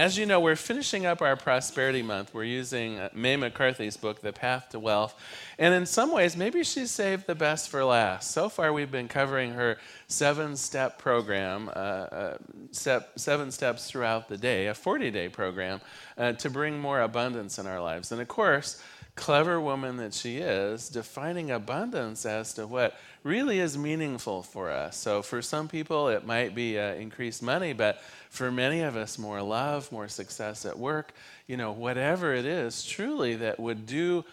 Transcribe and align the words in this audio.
As 0.00 0.16
you 0.16 0.24
know, 0.24 0.40
we're 0.40 0.56
finishing 0.56 1.04
up 1.04 1.20
our 1.20 1.36
Prosperity 1.36 2.00
Month. 2.00 2.32
We're 2.32 2.44
using 2.44 2.98
uh, 2.98 3.10
May 3.12 3.36
McCarthy's 3.36 3.98
book, 3.98 4.22
The 4.22 4.32
Path 4.32 4.70
to 4.70 4.78
Wealth. 4.78 5.14
And 5.58 5.74
in 5.74 5.84
some 5.84 6.10
ways, 6.10 6.38
maybe 6.38 6.64
she 6.64 6.86
saved 6.86 7.26
the 7.26 7.34
best 7.34 7.68
for 7.68 7.84
last. 7.84 8.30
So 8.30 8.48
far, 8.48 8.72
we've 8.72 8.90
been 8.90 9.08
covering 9.08 9.52
her 9.52 9.76
seven 10.06 10.56
step 10.56 10.98
program, 10.98 11.68
uh, 11.68 11.72
uh, 11.72 12.38
step, 12.70 13.18
seven 13.18 13.50
steps 13.50 13.90
throughout 13.90 14.30
the 14.30 14.38
day, 14.38 14.68
a 14.68 14.74
40 14.74 15.10
day 15.10 15.28
program 15.28 15.82
uh, 16.16 16.32
to 16.32 16.48
bring 16.48 16.78
more 16.78 17.02
abundance 17.02 17.58
in 17.58 17.66
our 17.66 17.82
lives. 17.82 18.10
And 18.10 18.22
of 18.22 18.28
course, 18.28 18.82
clever 19.16 19.60
woman 19.60 19.98
that 19.98 20.14
she 20.14 20.38
is, 20.38 20.88
defining 20.88 21.50
abundance 21.50 22.24
as 22.24 22.54
to 22.54 22.66
what 22.66 22.98
really 23.22 23.60
is 23.60 23.76
meaningful 23.76 24.42
for 24.42 24.70
us. 24.70 24.96
So, 24.96 25.22
for 25.22 25.42
some 25.42 25.68
people, 25.68 26.08
it 26.08 26.26
might 26.26 26.54
be 26.54 26.78
uh, 26.78 26.94
increased 26.94 27.42
money, 27.42 27.72
but 27.72 28.00
for 28.30 28.50
many 28.50 28.80
of 28.80 28.96
us, 28.96 29.18
more 29.18 29.42
love, 29.42 29.90
more 29.92 30.08
success 30.08 30.64
at 30.64 30.78
work, 30.78 31.12
you 31.46 31.56
know, 31.56 31.72
whatever 31.72 32.34
it 32.34 32.46
is, 32.46 32.84
truly 32.84 33.36
that 33.36 33.58
would 33.60 33.86
do 33.86 34.24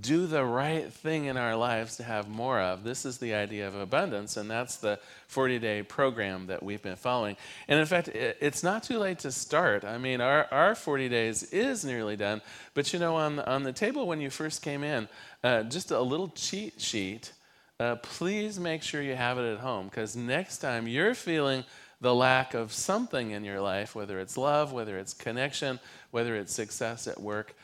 do 0.00 0.26
the 0.26 0.44
right 0.44 0.92
thing 0.92 1.26
in 1.26 1.36
our 1.36 1.54
lives 1.54 1.96
to 1.96 2.02
have 2.02 2.28
more 2.28 2.60
of. 2.60 2.82
This 2.82 3.04
is 3.04 3.18
the 3.18 3.34
idea 3.34 3.68
of 3.68 3.76
abundance, 3.76 4.36
and 4.36 4.50
that's 4.50 4.76
the 4.76 4.98
40 5.28 5.58
day 5.60 5.82
program 5.82 6.46
that 6.46 6.62
we've 6.62 6.82
been 6.82 6.96
following. 6.96 7.36
And 7.68 7.78
in 7.78 7.86
fact, 7.86 8.08
it's 8.08 8.62
not 8.62 8.82
too 8.82 8.98
late 8.98 9.20
to 9.20 9.30
start. 9.30 9.84
I 9.84 9.98
mean, 9.98 10.20
our, 10.20 10.48
our 10.50 10.74
40 10.74 11.08
days 11.08 11.44
is 11.44 11.84
nearly 11.84 12.16
done, 12.16 12.42
but 12.74 12.92
you 12.92 12.98
know, 12.98 13.14
on, 13.16 13.38
on 13.40 13.62
the 13.62 13.72
table 13.72 14.06
when 14.06 14.20
you 14.20 14.30
first 14.30 14.62
came 14.62 14.82
in, 14.82 15.08
uh, 15.44 15.62
just 15.64 15.90
a 15.90 16.00
little 16.00 16.28
cheat 16.28 16.80
sheet. 16.80 17.32
Uh, 17.80 17.96
please 17.96 18.60
make 18.60 18.82
sure 18.82 19.02
you 19.02 19.16
have 19.16 19.36
it 19.38 19.52
at 19.52 19.58
home 19.58 19.86
because 19.86 20.14
next 20.14 20.58
time 20.58 20.86
you're 20.86 21.14
feeling 21.14 21.64
the 22.00 22.14
lack 22.14 22.54
of 22.54 22.72
something 22.72 23.32
in 23.32 23.44
your 23.44 23.60
life, 23.60 23.94
whether 23.94 24.20
it's 24.20 24.36
love, 24.36 24.72
whether 24.72 24.98
it's 24.98 25.12
connection, 25.12 25.80
whether 26.10 26.36
it's 26.36 26.52
success 26.52 27.08
at 27.08 27.20
work, 27.20 27.56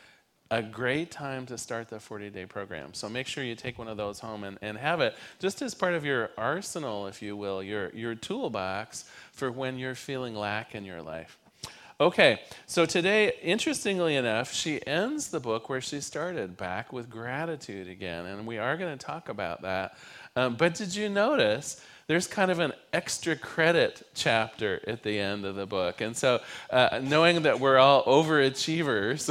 a 0.50 0.62
great 0.62 1.12
time 1.12 1.46
to 1.46 1.56
start 1.56 1.88
the 1.88 2.00
40 2.00 2.30
day 2.30 2.44
program. 2.44 2.92
So 2.92 3.08
make 3.08 3.28
sure 3.28 3.44
you 3.44 3.54
take 3.54 3.78
one 3.78 3.86
of 3.86 3.96
those 3.96 4.18
home 4.18 4.42
and, 4.42 4.58
and 4.62 4.76
have 4.78 5.00
it 5.00 5.14
just 5.38 5.62
as 5.62 5.74
part 5.74 5.94
of 5.94 6.04
your 6.04 6.30
arsenal, 6.36 7.06
if 7.06 7.22
you 7.22 7.36
will, 7.36 7.62
your, 7.62 7.90
your 7.90 8.16
toolbox 8.16 9.04
for 9.32 9.52
when 9.52 9.78
you're 9.78 9.94
feeling 9.94 10.34
lack 10.34 10.74
in 10.74 10.84
your 10.84 11.02
life. 11.02 11.38
Okay, 12.00 12.40
so 12.64 12.86
today, 12.86 13.34
interestingly 13.42 14.16
enough, 14.16 14.54
she 14.54 14.80
ends 14.86 15.28
the 15.28 15.38
book 15.38 15.68
where 15.68 15.82
she 15.82 16.00
started, 16.00 16.56
back 16.56 16.94
with 16.94 17.10
gratitude 17.10 17.88
again. 17.88 18.24
And 18.24 18.46
we 18.46 18.56
are 18.56 18.78
going 18.78 18.96
to 18.96 19.06
talk 19.06 19.28
about 19.28 19.60
that. 19.60 19.98
Um, 20.34 20.54
but 20.54 20.74
did 20.74 20.94
you 20.94 21.10
notice 21.10 21.78
there's 22.06 22.26
kind 22.26 22.50
of 22.50 22.58
an 22.58 22.72
extra 22.94 23.36
credit 23.36 24.02
chapter 24.14 24.80
at 24.86 25.02
the 25.02 25.18
end 25.18 25.44
of 25.44 25.56
the 25.56 25.66
book. 25.66 26.00
And 26.00 26.16
so, 26.16 26.40
uh, 26.70 27.00
knowing 27.02 27.42
that 27.42 27.60
we're 27.60 27.76
all 27.76 28.02
overachievers, 28.04 29.30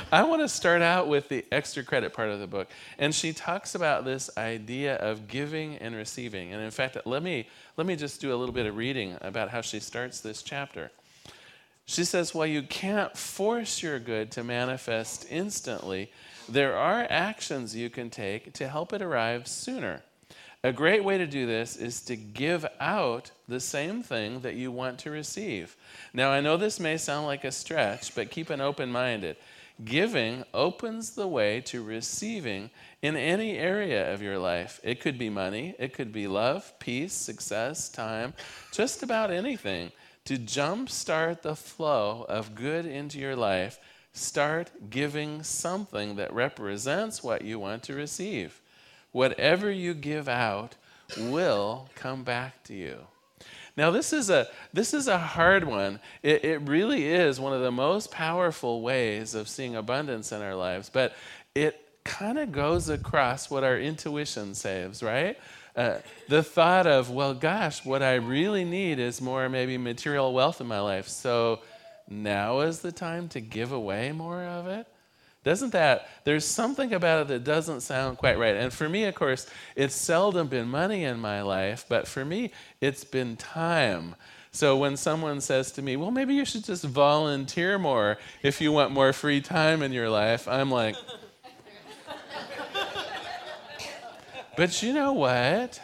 I 0.12 0.24
want 0.24 0.40
to 0.40 0.48
start 0.48 0.80
out 0.80 1.08
with 1.08 1.28
the 1.28 1.44
extra 1.52 1.84
credit 1.84 2.14
part 2.14 2.30
of 2.30 2.40
the 2.40 2.46
book. 2.46 2.70
And 2.98 3.14
she 3.14 3.34
talks 3.34 3.74
about 3.74 4.06
this 4.06 4.30
idea 4.38 4.96
of 4.96 5.28
giving 5.28 5.76
and 5.76 5.94
receiving. 5.94 6.54
And 6.54 6.62
in 6.62 6.70
fact, 6.70 6.96
let 7.04 7.22
me, 7.22 7.48
let 7.76 7.86
me 7.86 7.96
just 7.96 8.20
do 8.20 8.34
a 8.34 8.36
little 8.36 8.54
bit 8.54 8.64
of 8.64 8.78
reading 8.78 9.18
about 9.20 9.50
how 9.50 9.60
she 9.60 9.78
starts 9.78 10.20
this 10.20 10.42
chapter. 10.42 10.90
She 11.84 12.04
says, 12.04 12.34
While 12.34 12.46
you 12.46 12.62
can't 12.62 13.16
force 13.16 13.82
your 13.82 13.98
good 13.98 14.30
to 14.32 14.44
manifest 14.44 15.26
instantly, 15.30 16.10
there 16.48 16.76
are 16.76 17.06
actions 17.08 17.76
you 17.76 17.90
can 17.90 18.10
take 18.10 18.52
to 18.54 18.68
help 18.68 18.92
it 18.92 19.02
arrive 19.02 19.46
sooner. 19.46 20.02
A 20.64 20.72
great 20.72 21.02
way 21.02 21.18
to 21.18 21.26
do 21.26 21.44
this 21.44 21.76
is 21.76 22.02
to 22.02 22.14
give 22.14 22.64
out 22.78 23.32
the 23.48 23.58
same 23.58 24.00
thing 24.02 24.40
that 24.40 24.54
you 24.54 24.70
want 24.70 25.00
to 25.00 25.10
receive. 25.10 25.76
Now, 26.14 26.30
I 26.30 26.40
know 26.40 26.56
this 26.56 26.78
may 26.78 26.98
sound 26.98 27.26
like 27.26 27.42
a 27.42 27.50
stretch, 27.50 28.14
but 28.14 28.30
keep 28.30 28.48
an 28.48 28.60
open 28.60 28.92
minded. 28.92 29.36
Giving 29.84 30.44
opens 30.54 31.16
the 31.16 31.26
way 31.26 31.62
to 31.62 31.82
receiving 31.82 32.70
in 33.00 33.16
any 33.16 33.58
area 33.58 34.14
of 34.14 34.22
your 34.22 34.38
life. 34.38 34.78
It 34.84 35.00
could 35.00 35.18
be 35.18 35.30
money, 35.30 35.74
it 35.80 35.94
could 35.94 36.12
be 36.12 36.28
love, 36.28 36.72
peace, 36.78 37.12
success, 37.12 37.88
time, 37.88 38.32
just 38.70 39.02
about 39.02 39.32
anything. 39.32 39.90
To 40.26 40.38
jumpstart 40.38 41.42
the 41.42 41.56
flow 41.56 42.24
of 42.28 42.54
good 42.54 42.86
into 42.86 43.18
your 43.18 43.36
life, 43.36 43.78
start 44.12 44.90
giving 44.90 45.42
something 45.42 46.16
that 46.16 46.32
represents 46.32 47.22
what 47.22 47.42
you 47.42 47.58
want 47.58 47.82
to 47.84 47.94
receive 47.94 48.60
whatever 49.12 49.70
you 49.70 49.94
give 49.94 50.28
out 50.28 50.74
will 51.18 51.88
come 51.94 52.24
back 52.24 52.62
to 52.64 52.74
you. 52.74 52.98
Now, 53.76 53.90
this 53.90 54.12
is 54.12 54.28
a, 54.28 54.48
this 54.72 54.92
is 54.92 55.08
a 55.08 55.18
hard 55.18 55.64
one. 55.64 56.00
It, 56.22 56.44
it 56.44 56.62
really 56.62 57.06
is 57.06 57.40
one 57.40 57.54
of 57.54 57.62
the 57.62 57.70
most 57.70 58.10
powerful 58.10 58.82
ways 58.82 59.34
of 59.34 59.48
seeing 59.48 59.76
abundance 59.76 60.32
in 60.32 60.42
our 60.42 60.54
lives, 60.54 60.90
but 60.90 61.14
it 61.54 61.80
kind 62.04 62.38
of 62.38 62.52
goes 62.52 62.88
across 62.88 63.50
what 63.50 63.64
our 63.64 63.78
intuition 63.78 64.54
says, 64.54 65.02
right? 65.02 65.38
Uh, 65.74 65.98
the 66.28 66.42
thought 66.42 66.86
of, 66.86 67.10
well, 67.10 67.32
gosh, 67.32 67.84
what 67.84 68.02
I 68.02 68.14
really 68.14 68.64
need 68.64 68.98
is 68.98 69.20
more 69.20 69.48
maybe 69.48 69.78
material 69.78 70.32
wealth 70.32 70.60
in 70.60 70.66
my 70.66 70.80
life. 70.80 71.08
So 71.08 71.60
now 72.08 72.60
is 72.60 72.80
the 72.80 72.92
time 72.92 73.28
to 73.30 73.40
give 73.40 73.72
away 73.72 74.12
more 74.12 74.42
of 74.42 74.66
it? 74.66 74.86
Doesn't 75.44 75.72
that, 75.72 76.08
there's 76.24 76.44
something 76.44 76.92
about 76.92 77.22
it 77.22 77.28
that 77.28 77.44
doesn't 77.44 77.80
sound 77.80 78.18
quite 78.18 78.38
right. 78.38 78.54
And 78.54 78.72
for 78.72 78.88
me, 78.88 79.04
of 79.04 79.14
course, 79.14 79.46
it's 79.74 79.94
seldom 79.94 80.46
been 80.46 80.68
money 80.68 81.04
in 81.04 81.18
my 81.18 81.42
life, 81.42 81.84
but 81.88 82.06
for 82.06 82.24
me, 82.24 82.52
it's 82.80 83.02
been 83.02 83.36
time. 83.36 84.14
So 84.52 84.76
when 84.76 84.96
someone 84.96 85.40
says 85.40 85.72
to 85.72 85.82
me, 85.82 85.96
well, 85.96 86.10
maybe 86.10 86.34
you 86.34 86.44
should 86.44 86.64
just 86.64 86.84
volunteer 86.84 87.78
more 87.78 88.18
if 88.42 88.60
you 88.60 88.70
want 88.70 88.92
more 88.92 89.12
free 89.12 89.40
time 89.40 89.82
in 89.82 89.92
your 89.92 90.10
life, 90.10 90.46
I'm 90.46 90.70
like, 90.70 90.94
but 94.56 94.82
you 94.82 94.92
know 94.92 95.12
what? 95.12 95.80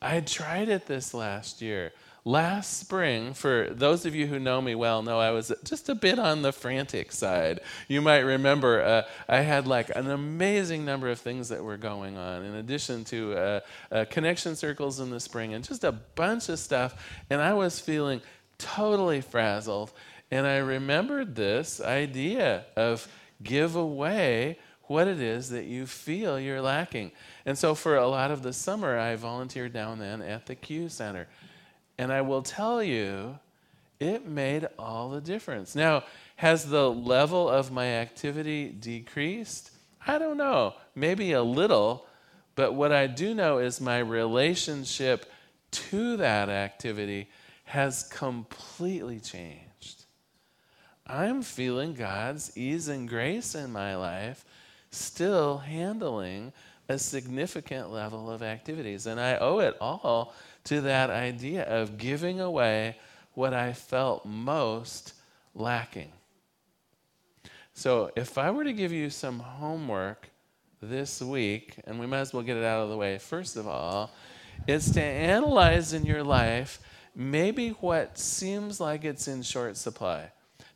I 0.00 0.20
tried 0.20 0.68
it 0.68 0.86
this 0.86 1.14
last 1.14 1.62
year 1.62 1.92
last 2.26 2.80
spring, 2.80 3.32
for 3.32 3.68
those 3.70 4.04
of 4.04 4.12
you 4.12 4.26
who 4.26 4.40
know 4.40 4.60
me 4.60 4.74
well, 4.74 5.00
know 5.00 5.20
I 5.20 5.30
was 5.30 5.52
just 5.62 5.88
a 5.88 5.94
bit 5.94 6.18
on 6.18 6.42
the 6.42 6.52
frantic 6.52 7.12
side. 7.12 7.60
You 7.86 8.02
might 8.02 8.18
remember 8.18 8.82
uh, 8.82 9.02
I 9.28 9.38
had 9.38 9.68
like 9.68 9.94
an 9.94 10.10
amazing 10.10 10.84
number 10.84 11.08
of 11.08 11.20
things 11.20 11.48
that 11.50 11.62
were 11.62 11.76
going 11.76 12.18
on, 12.18 12.44
in 12.44 12.56
addition 12.56 13.04
to 13.04 13.34
uh, 13.34 13.60
uh, 13.92 14.04
connection 14.10 14.56
circles 14.56 14.98
in 14.98 15.08
the 15.08 15.20
spring 15.20 15.54
and 15.54 15.64
just 15.64 15.84
a 15.84 15.92
bunch 15.92 16.48
of 16.48 16.58
stuff. 16.58 17.00
And 17.30 17.40
I 17.40 17.54
was 17.54 17.78
feeling 17.78 18.20
totally 18.58 19.20
frazzled. 19.20 19.92
And 20.32 20.48
I 20.48 20.56
remembered 20.56 21.36
this 21.36 21.80
idea 21.80 22.64
of 22.74 23.06
give 23.40 23.76
away 23.76 24.58
what 24.88 25.06
it 25.06 25.20
is 25.20 25.50
that 25.50 25.66
you 25.66 25.86
feel 25.86 26.40
you're 26.40 26.60
lacking. 26.60 27.12
And 27.46 27.56
so 27.56 27.76
for 27.76 27.96
a 27.96 28.08
lot 28.08 28.32
of 28.32 28.42
the 28.42 28.52
summer, 28.52 28.98
I 28.98 29.14
volunteered 29.14 29.72
down 29.72 30.00
then 30.00 30.20
at 30.20 30.46
the 30.46 30.56
Q 30.56 30.88
Center. 30.88 31.28
And 31.96 32.12
I 32.12 32.20
will 32.20 32.42
tell 32.42 32.82
you, 32.82 33.38
it 34.00 34.26
made 34.26 34.68
all 34.78 35.08
the 35.08 35.20
difference. 35.20 35.74
Now, 35.74 36.02
has 36.36 36.68
the 36.68 36.90
level 36.90 37.48
of 37.48 37.70
my 37.70 37.86
activity 37.86 38.68
decreased? 38.68 39.70
I 40.06 40.18
don't 40.18 40.36
know, 40.36 40.74
maybe 40.94 41.32
a 41.32 41.42
little, 41.42 42.06
but 42.56 42.74
what 42.74 42.92
I 42.92 43.06
do 43.06 43.34
know 43.34 43.58
is 43.58 43.80
my 43.80 43.98
relationship 44.00 45.30
to 45.70 46.16
that 46.18 46.48
activity 46.48 47.28
has 47.64 48.02
completely 48.04 49.20
changed. 49.20 50.04
I'm 51.06 51.42
feeling 51.42 51.94
God's 51.94 52.56
ease 52.56 52.88
and 52.88 53.08
grace 53.08 53.54
in 53.54 53.72
my 53.72 53.96
life, 53.96 54.44
still 54.90 55.58
handling 55.58 56.52
a 56.88 56.98
significant 56.98 57.90
level 57.90 58.30
of 58.30 58.42
activities. 58.42 59.06
And 59.06 59.20
I 59.20 59.36
owe 59.38 59.58
it 59.58 59.76
all 59.80 60.34
to 60.64 60.80
that 60.82 61.10
idea 61.10 61.62
of 61.64 61.98
giving 61.98 62.40
away 62.40 62.96
what 63.34 63.52
I 63.52 63.72
felt 63.72 64.24
most 64.24 65.14
lacking. 65.54 66.12
So, 67.74 68.10
if 68.16 68.38
I 68.38 68.50
were 68.50 68.64
to 68.64 68.72
give 68.72 68.92
you 68.92 69.10
some 69.10 69.38
homework 69.38 70.30
this 70.80 71.20
week, 71.20 71.76
and 71.86 72.00
we 72.00 72.06
might 72.06 72.20
as 72.20 72.32
well 72.32 72.42
get 72.42 72.56
it 72.56 72.64
out 72.64 72.82
of 72.82 72.88
the 72.88 72.96
way, 72.96 73.18
first 73.18 73.56
of 73.56 73.66
all, 73.66 74.10
is 74.66 74.90
to 74.92 75.02
analyze 75.02 75.92
in 75.92 76.06
your 76.06 76.24
life 76.24 76.80
maybe 77.14 77.70
what 77.70 78.18
seems 78.18 78.80
like 78.80 79.04
it's 79.04 79.28
in 79.28 79.42
short 79.42 79.76
supply. 79.76 80.30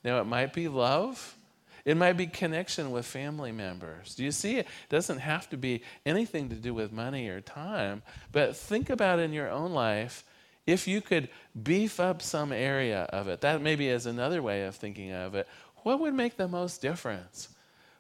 Now, 0.05 0.21
it 0.21 0.25
might 0.25 0.53
be 0.53 0.69
love, 0.69 1.37
it 1.85 1.97
might 1.97 2.15
be 2.15 2.27
connection 2.27 2.91
with 2.91 3.07
family 3.07 3.53
members. 3.53 4.15
Do 4.15 4.25
you 4.25 4.33
see? 4.33 4.57
It 4.57 4.67
doesn't 4.89 5.19
have 5.19 5.49
to 5.51 5.57
be 5.57 5.83
anything 6.05 6.49
to 6.51 6.55
do 6.55 6.75
with 6.75 6.93
money 6.93 7.29
or 7.29 7.41
time, 7.41 8.03
but 8.33 8.57
think 8.57 8.91
about 8.91 9.19
in 9.19 9.33
your 9.33 9.51
own 9.51 9.73
life 9.73 10.25
if 10.67 10.87
you 10.87 11.01
could 11.01 11.29
beef 11.61 11.99
up 11.99 12.23
some 12.23 12.53
area 12.53 13.03
of 13.13 13.29
it, 13.29 13.41
that 13.41 13.61
maybe 13.61 13.89
is 13.89 14.07
another 14.07 14.43
way 14.43 14.65
of 14.65 14.77
thinking 14.77 15.13
of 15.13 15.35
it, 15.35 15.49
what 15.79 16.01
would 16.01 16.15
make 16.15 16.37
the 16.37 16.49
most 16.49 16.81
difference? 16.81 17.49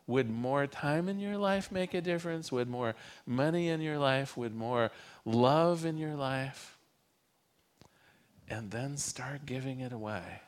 Would 0.06 0.29
more 0.29 0.67
time 0.67 1.09
in 1.09 1.19
your 1.19 1.37
life 1.37 1.71
make 1.71 1.94
a 1.94 2.00
difference? 2.00 2.50
Would 2.50 2.69
more 2.69 2.94
money 3.27 3.69
in 3.69 3.81
your 3.81 3.99
life? 3.99 4.37
Would 4.37 4.55
more 4.55 4.91
love 5.25 5.85
in 5.85 5.97
your 5.97 6.15
life? 6.15 6.77
And 8.49 8.71
then 8.71 8.97
start 8.97 9.47
giving 9.47 9.81
it 9.81 9.93
away. 9.93 10.43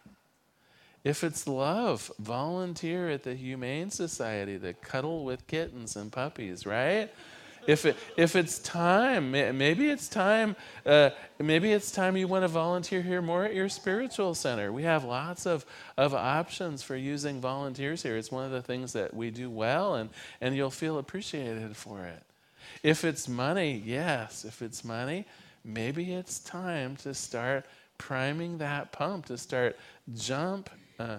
If 1.04 1.25
it's 1.25 1.49
love, 1.49 2.10
volunteer 2.19 3.10
at 3.10 3.25
the 3.25 3.34
Humane 3.34 3.90
Society 3.90 4.58
to 4.60 4.72
cuddle 4.72 5.25
with 5.25 5.46
kittens 5.46 5.96
and 5.96 6.12
puppies, 6.12 6.64
right? 6.64 7.10
if 7.66 7.87
it, 7.87 7.96
if 8.16 8.34
it's 8.34 8.58
time, 8.58 9.31
maybe 9.31 9.88
it's 9.88 10.08
time. 10.08 10.56
Uh, 10.84 11.10
maybe 11.38 11.72
it's 11.72 11.90
time 11.90 12.16
you 12.16 12.26
want 12.26 12.43
to 12.43 12.49
volunteer 12.49 13.02
here 13.02 13.22
more 13.22 13.44
at 13.44 13.54
your 13.54 13.69
spiritual 13.69 14.34
center. 14.34 14.72
We 14.72 14.82
have 14.82 15.04
lots 15.04 15.46
of 15.46 15.64
of 15.96 16.14
options 16.14 16.82
for 16.82 16.96
using 16.96 17.40
volunteers 17.40 18.02
here. 18.02 18.16
It's 18.16 18.32
one 18.32 18.44
of 18.44 18.50
the 18.50 18.62
things 18.62 18.93
that 18.94 19.14
we 19.14 19.31
do 19.31 19.48
well, 19.48 19.94
and 19.94 20.10
and 20.40 20.56
you'll 20.56 20.70
feel 20.70 20.98
appreciated 20.98 21.76
for 21.76 22.05
it. 22.05 22.22
If 22.82 23.05
it's 23.05 23.28
money, 23.28 23.82
yes. 23.84 24.44
If 24.44 24.62
it's 24.62 24.84
money, 24.84 25.26
maybe 25.64 26.12
it's 26.12 26.40
time 26.40 26.96
to 26.96 27.14
start 27.14 27.66
priming 27.98 28.58
that 28.58 28.90
pump 28.90 29.26
to 29.26 29.38
start 29.38 29.78
jump. 30.14 30.69
Uh, 30.99 31.19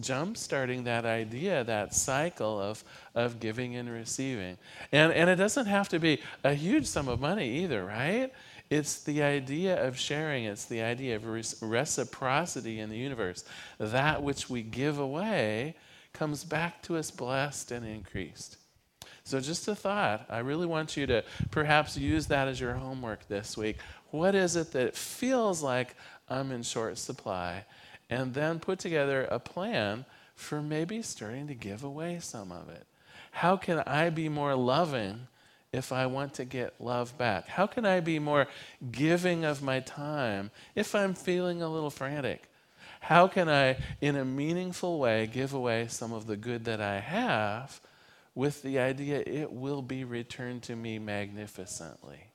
jump 0.00 0.36
starting 0.36 0.84
that 0.84 1.04
idea, 1.04 1.64
that 1.64 1.94
cycle 1.94 2.60
of, 2.60 2.82
of 3.14 3.40
giving 3.40 3.76
and 3.76 3.90
receiving. 3.90 4.58
And, 4.92 5.12
and 5.12 5.30
it 5.30 5.36
doesn't 5.36 5.66
have 5.66 5.88
to 5.90 5.98
be 5.98 6.20
a 6.42 6.54
huge 6.54 6.86
sum 6.86 7.08
of 7.08 7.20
money 7.20 7.62
either, 7.62 7.84
right? 7.84 8.32
It's 8.70 9.02
the 9.02 9.22
idea 9.22 9.86
of 9.86 9.98
sharing, 9.98 10.44
it's 10.44 10.64
the 10.64 10.82
idea 10.82 11.16
of 11.16 11.26
reciprocity 11.62 12.80
in 12.80 12.90
the 12.90 12.96
universe. 12.96 13.44
That 13.78 14.22
which 14.22 14.48
we 14.50 14.62
give 14.62 14.98
away 14.98 15.76
comes 16.12 16.44
back 16.44 16.82
to 16.82 16.96
us 16.96 17.10
blessed 17.10 17.70
and 17.72 17.86
increased. 17.86 18.56
So, 19.26 19.40
just 19.40 19.68
a 19.68 19.74
thought. 19.74 20.26
I 20.28 20.38
really 20.38 20.66
want 20.66 20.96
you 20.96 21.06
to 21.06 21.24
perhaps 21.50 21.96
use 21.96 22.26
that 22.26 22.46
as 22.46 22.60
your 22.60 22.74
homework 22.74 23.26
this 23.26 23.56
week. 23.56 23.78
What 24.10 24.34
is 24.34 24.54
it 24.54 24.72
that 24.72 24.94
feels 24.94 25.62
like 25.62 25.94
I'm 26.28 26.52
in 26.52 26.62
short 26.62 26.98
supply? 26.98 27.64
And 28.10 28.34
then 28.34 28.60
put 28.60 28.78
together 28.78 29.24
a 29.30 29.38
plan 29.38 30.04
for 30.34 30.60
maybe 30.60 31.02
starting 31.02 31.46
to 31.46 31.54
give 31.54 31.84
away 31.84 32.18
some 32.20 32.52
of 32.52 32.68
it. 32.68 32.86
How 33.30 33.56
can 33.56 33.80
I 33.80 34.10
be 34.10 34.28
more 34.28 34.54
loving 34.54 35.26
if 35.72 35.92
I 35.92 36.06
want 36.06 36.34
to 36.34 36.44
get 36.44 36.80
love 36.80 37.16
back? 37.18 37.48
How 37.48 37.66
can 37.66 37.84
I 37.84 38.00
be 38.00 38.18
more 38.18 38.46
giving 38.92 39.44
of 39.44 39.62
my 39.62 39.80
time 39.80 40.50
if 40.74 40.94
I'm 40.94 41.14
feeling 41.14 41.62
a 41.62 41.68
little 41.68 41.90
frantic? 41.90 42.48
How 43.00 43.28
can 43.28 43.48
I, 43.48 43.76
in 44.00 44.16
a 44.16 44.24
meaningful 44.24 44.98
way, 44.98 45.26
give 45.26 45.52
away 45.52 45.88
some 45.88 46.12
of 46.12 46.26
the 46.26 46.36
good 46.36 46.64
that 46.64 46.80
I 46.80 47.00
have 47.00 47.80
with 48.34 48.62
the 48.62 48.78
idea 48.78 49.22
it 49.26 49.52
will 49.52 49.82
be 49.82 50.04
returned 50.04 50.62
to 50.64 50.76
me 50.76 50.98
magnificently? 50.98 52.33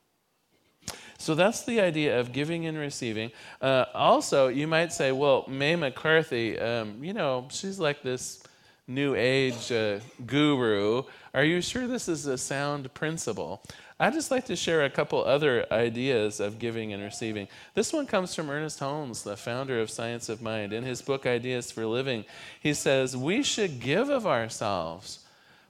So 1.20 1.36
that's 1.36 1.64
the 1.64 1.82
idea 1.82 2.18
of 2.18 2.32
giving 2.32 2.66
and 2.66 2.78
receiving. 2.78 3.32
Uh, 3.62 3.86
also, 3.94 4.48
you 4.48 4.68
might 4.68 4.94
say, 4.94 5.12
well, 5.12 5.44
May 5.50 5.76
McCarthy, 5.76 6.58
um, 6.58 7.04
you 7.04 7.14
know, 7.14 7.46
she's 7.52 7.78
like 7.78 8.02
this 8.02 8.42
new 8.88 9.16
age 9.16 9.70
uh, 9.70 10.00
guru. 10.26 11.04
Are 11.34 11.44
you 11.44 11.62
sure 11.62 11.88
this 11.88 12.08
is 12.08 12.26
a 12.26 12.38
sound 12.38 12.94
principle? 12.94 13.62
I'd 14.00 14.14
just 14.14 14.32
like 14.32 14.46
to 14.46 14.56
share 14.56 14.86
a 14.86 14.90
couple 14.90 15.22
other 15.26 15.66
ideas 15.74 16.40
of 16.40 16.58
giving 16.58 16.94
and 16.94 17.04
receiving. 17.04 17.50
This 17.74 17.92
one 17.92 18.08
comes 18.08 18.34
from 18.34 18.50
Ernest 18.50 18.80
Holmes, 18.80 19.24
the 19.24 19.36
founder 19.36 19.82
of 19.82 19.90
Science 19.90 20.30
of 20.30 20.42
Mind. 20.42 20.72
In 20.72 20.86
his 20.86 21.02
book, 21.02 21.26
Ideas 21.26 21.70
for 21.70 21.86
Living, 21.86 22.24
he 22.62 22.74
says, 22.74 23.18
We 23.18 23.44
should 23.44 23.82
give 23.82 24.08
of 24.10 24.26
ourselves 24.26 25.20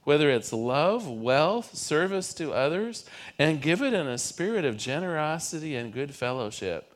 whether 0.04 0.30
it's 0.30 0.52
love, 0.52 1.08
wealth, 1.08 1.76
service 1.76 2.32
to 2.34 2.52
others, 2.52 3.04
and 3.38 3.62
give 3.62 3.82
it 3.82 3.92
in 3.92 4.06
a 4.06 4.18
spirit 4.18 4.64
of 4.64 4.76
generosity 4.76 5.76
and 5.76 5.92
good 5.92 6.14
fellowship. 6.14 6.94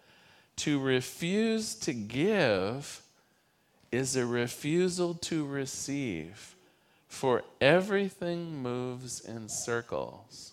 To 0.57 0.81
refuse 0.81 1.75
to 1.77 1.93
give 1.93 3.03
is 3.91 4.17
a 4.17 4.27
refusal 4.27 5.15
to 5.15 5.45
receive, 5.47 6.55
for 7.09 7.43
everything 7.61 8.63
moves 8.63 9.21
in 9.21 9.49
circles. 9.49 10.53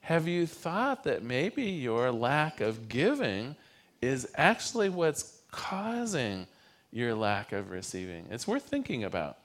Have 0.00 0.28
you 0.28 0.46
thought 0.46 1.04
that 1.04 1.22
maybe 1.22 1.62
your 1.62 2.12
lack 2.12 2.60
of 2.60 2.88
giving 2.88 3.56
is 4.02 4.28
actually 4.34 4.90
what's 4.90 5.40
causing 5.50 6.46
your 6.92 7.14
lack 7.14 7.52
of 7.52 7.70
receiving? 7.70 8.26
It's 8.30 8.46
worth 8.46 8.64
thinking 8.64 9.04
about. 9.04 9.38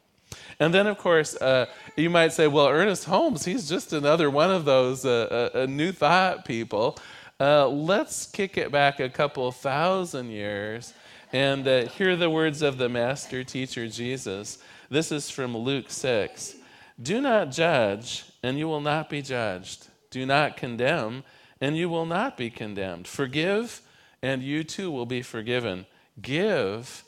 And 0.59 0.73
then, 0.73 0.87
of 0.87 0.97
course, 0.97 1.35
uh, 1.37 1.67
you 1.95 2.09
might 2.09 2.33
say, 2.33 2.47
well, 2.47 2.67
Ernest 2.67 3.05
Holmes, 3.05 3.45
he's 3.45 3.69
just 3.69 3.93
another 3.93 4.29
one 4.29 4.51
of 4.51 4.65
those 4.65 5.05
uh, 5.05 5.49
uh, 5.53 5.65
new 5.67 5.91
thought 5.91 6.45
people. 6.45 6.97
Uh, 7.39 7.67
let's 7.67 8.25
kick 8.25 8.57
it 8.57 8.71
back 8.71 8.99
a 8.99 9.09
couple 9.09 9.49
thousand 9.51 10.29
years 10.29 10.93
and 11.31 11.67
uh, 11.67 11.85
hear 11.85 12.15
the 12.15 12.29
words 12.29 12.61
of 12.61 12.77
the 12.77 12.89
master 12.89 13.43
teacher 13.43 13.87
Jesus. 13.87 14.57
This 14.89 15.11
is 15.11 15.29
from 15.29 15.55
Luke 15.55 15.89
6. 15.89 16.55
Do 17.01 17.21
not 17.21 17.51
judge, 17.51 18.25
and 18.43 18.57
you 18.57 18.67
will 18.67 18.81
not 18.81 19.09
be 19.09 19.21
judged. 19.21 19.87
Do 20.09 20.25
not 20.25 20.57
condemn, 20.57 21.23
and 21.61 21.77
you 21.77 21.87
will 21.87 22.05
not 22.05 22.35
be 22.35 22.49
condemned. 22.49 23.07
Forgive, 23.07 23.81
and 24.21 24.41
you 24.43 24.63
too 24.63 24.91
will 24.91 25.05
be 25.05 25.21
forgiven. 25.21 25.85
Give, 26.21 27.03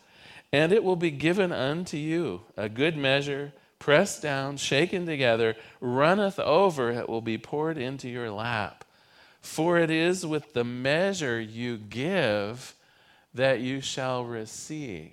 and 0.54 0.72
it 0.72 0.84
will 0.84 0.96
be 0.96 1.12
given 1.12 1.52
unto 1.52 1.98
you 1.98 2.42
a 2.58 2.68
good 2.68 2.98
measure, 2.98 3.54
pressed 3.80 4.22
down, 4.22 4.58
shaken 4.58 5.06
together, 5.06 5.56
runneth 5.80 6.40
over, 6.40 6.92
it 6.92 7.10
will 7.10 7.22
be 7.22 7.38
poured 7.38 7.78
into 7.78 8.10
your 8.10 8.30
lap. 8.30 8.86
For 9.42 9.80
it 9.80 9.90
is 9.90 10.26
with 10.26 10.54
the 10.54 10.64
measure 10.64 11.42
you 11.42 11.78
give 11.78 12.76
that 13.34 13.60
you 13.60 13.82
shall 13.82 14.24
receive. 14.24 15.12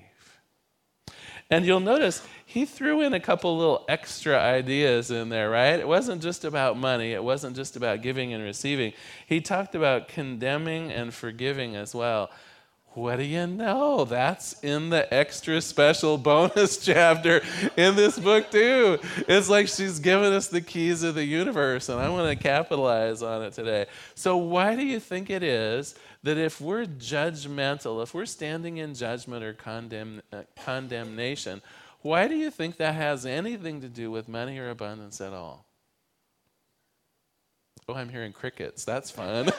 And 1.50 1.64
you'll 1.64 1.80
notice 1.80 2.26
he 2.44 2.66
threw 2.66 3.00
in 3.00 3.14
a 3.14 3.20
couple 3.20 3.56
little 3.56 3.86
extra 3.88 4.38
ideas 4.38 5.10
in 5.10 5.30
there, 5.30 5.48
right? 5.48 5.80
It 5.80 5.88
wasn't 5.88 6.20
just 6.20 6.44
about 6.44 6.76
money, 6.76 7.12
it 7.12 7.24
wasn't 7.24 7.56
just 7.56 7.74
about 7.76 8.02
giving 8.02 8.34
and 8.34 8.44
receiving. 8.44 8.92
He 9.26 9.40
talked 9.40 9.74
about 9.74 10.08
condemning 10.08 10.92
and 10.92 11.14
forgiving 11.14 11.74
as 11.74 11.94
well. 11.94 12.30
What 12.98 13.16
do 13.16 13.22
you 13.22 13.46
know? 13.46 14.04
That's 14.04 14.54
in 14.64 14.90
the 14.90 15.12
extra 15.14 15.60
special 15.60 16.18
bonus 16.18 16.78
chapter 16.84 17.42
in 17.76 17.94
this 17.94 18.18
book, 18.18 18.50
too. 18.50 18.98
It's 19.28 19.48
like 19.48 19.68
she's 19.68 20.00
given 20.00 20.32
us 20.32 20.48
the 20.48 20.60
keys 20.60 21.04
of 21.04 21.14
the 21.14 21.24
universe, 21.24 21.88
and 21.88 22.00
I 22.00 22.08
want 22.08 22.28
to 22.28 22.42
capitalize 22.42 23.22
on 23.22 23.44
it 23.44 23.52
today. 23.52 23.86
So, 24.16 24.36
why 24.36 24.74
do 24.74 24.84
you 24.84 24.98
think 24.98 25.30
it 25.30 25.44
is 25.44 25.94
that 26.24 26.38
if 26.38 26.60
we're 26.60 26.86
judgmental, 26.86 28.02
if 28.02 28.14
we're 28.14 28.26
standing 28.26 28.78
in 28.78 28.94
judgment 28.94 29.44
or 29.44 29.52
condemn, 29.52 30.20
uh, 30.32 30.42
condemnation, 30.64 31.62
why 32.02 32.26
do 32.26 32.34
you 32.34 32.50
think 32.50 32.78
that 32.78 32.96
has 32.96 33.24
anything 33.24 33.80
to 33.80 33.88
do 33.88 34.10
with 34.10 34.28
money 34.28 34.58
or 34.58 34.70
abundance 34.70 35.20
at 35.20 35.32
all? 35.32 35.67
Oh, 37.90 37.94
I'm 37.94 38.10
hearing 38.10 38.34
crickets. 38.34 38.84
That's 38.84 39.10
fun. 39.10 39.46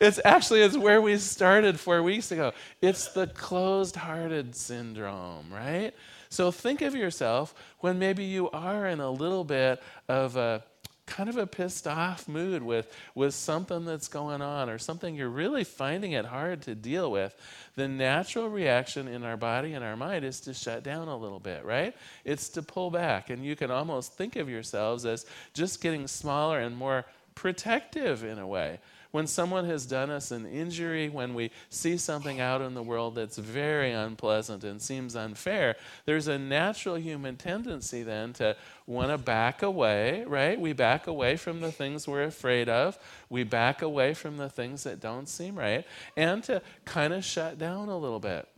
it's 0.00 0.18
actually 0.24 0.62
it's 0.62 0.78
where 0.78 1.02
we 1.02 1.18
started 1.18 1.78
four 1.78 2.02
weeks 2.02 2.32
ago. 2.32 2.52
It's 2.80 3.08
the 3.08 3.26
closed-hearted 3.26 4.56
syndrome, 4.56 5.52
right? 5.52 5.92
So 6.30 6.50
think 6.50 6.80
of 6.80 6.94
yourself 6.94 7.54
when 7.80 7.98
maybe 7.98 8.24
you 8.24 8.48
are 8.50 8.86
in 8.86 9.00
a 9.00 9.10
little 9.10 9.44
bit 9.44 9.82
of 10.08 10.36
a 10.36 10.64
kind 11.10 11.28
of 11.28 11.36
a 11.36 11.46
pissed 11.46 11.86
off 11.86 12.28
mood 12.28 12.62
with, 12.62 12.90
with 13.14 13.34
something 13.34 13.84
that's 13.84 14.08
going 14.08 14.40
on 14.40 14.70
or 14.70 14.78
something 14.78 15.14
you're 15.14 15.28
really 15.28 15.64
finding 15.64 16.12
it 16.12 16.24
hard 16.24 16.62
to 16.62 16.74
deal 16.74 17.10
with, 17.10 17.34
the 17.74 17.88
natural 17.88 18.48
reaction 18.48 19.08
in 19.08 19.24
our 19.24 19.36
body 19.36 19.74
and 19.74 19.84
our 19.84 19.96
mind 19.96 20.24
is 20.24 20.40
to 20.40 20.54
shut 20.54 20.84
down 20.84 21.08
a 21.08 21.16
little 21.16 21.40
bit, 21.40 21.64
right? 21.64 21.94
It's 22.24 22.48
to 22.50 22.62
pull 22.62 22.90
back. 22.90 23.28
And 23.28 23.44
you 23.44 23.56
can 23.56 23.70
almost 23.70 24.14
think 24.14 24.36
of 24.36 24.48
yourselves 24.48 25.04
as 25.04 25.26
just 25.52 25.82
getting 25.82 26.06
smaller 26.06 26.60
and 26.60 26.76
more 26.76 27.04
protective 27.34 28.24
in 28.24 28.38
a 28.38 28.46
way 28.46 28.78
when 29.10 29.26
someone 29.26 29.64
has 29.66 29.86
done 29.86 30.10
us 30.10 30.30
an 30.30 30.46
injury, 30.46 31.08
when 31.08 31.34
we 31.34 31.50
see 31.68 31.96
something 31.96 32.40
out 32.40 32.60
in 32.60 32.74
the 32.74 32.82
world 32.82 33.14
that's 33.16 33.38
very 33.38 33.92
unpleasant 33.92 34.62
and 34.64 34.80
seems 34.80 35.16
unfair, 35.16 35.76
there's 36.06 36.28
a 36.28 36.38
natural 36.38 36.96
human 36.96 37.36
tendency 37.36 38.02
then 38.02 38.32
to 38.34 38.56
want 38.86 39.10
to 39.10 39.18
back 39.18 39.62
away, 39.62 40.24
right? 40.26 40.60
We 40.60 40.72
back 40.72 41.06
away 41.06 41.36
from 41.36 41.60
the 41.60 41.72
things 41.72 42.06
we're 42.06 42.24
afraid 42.24 42.68
of, 42.68 42.98
we 43.28 43.44
back 43.44 43.82
away 43.82 44.14
from 44.14 44.36
the 44.36 44.48
things 44.48 44.84
that 44.84 45.00
don't 45.00 45.28
seem 45.28 45.58
right, 45.58 45.84
and 46.16 46.42
to 46.44 46.62
kind 46.84 47.12
of 47.12 47.24
shut 47.24 47.58
down 47.58 47.88
a 47.88 47.98
little 47.98 48.20
bit. 48.20 48.48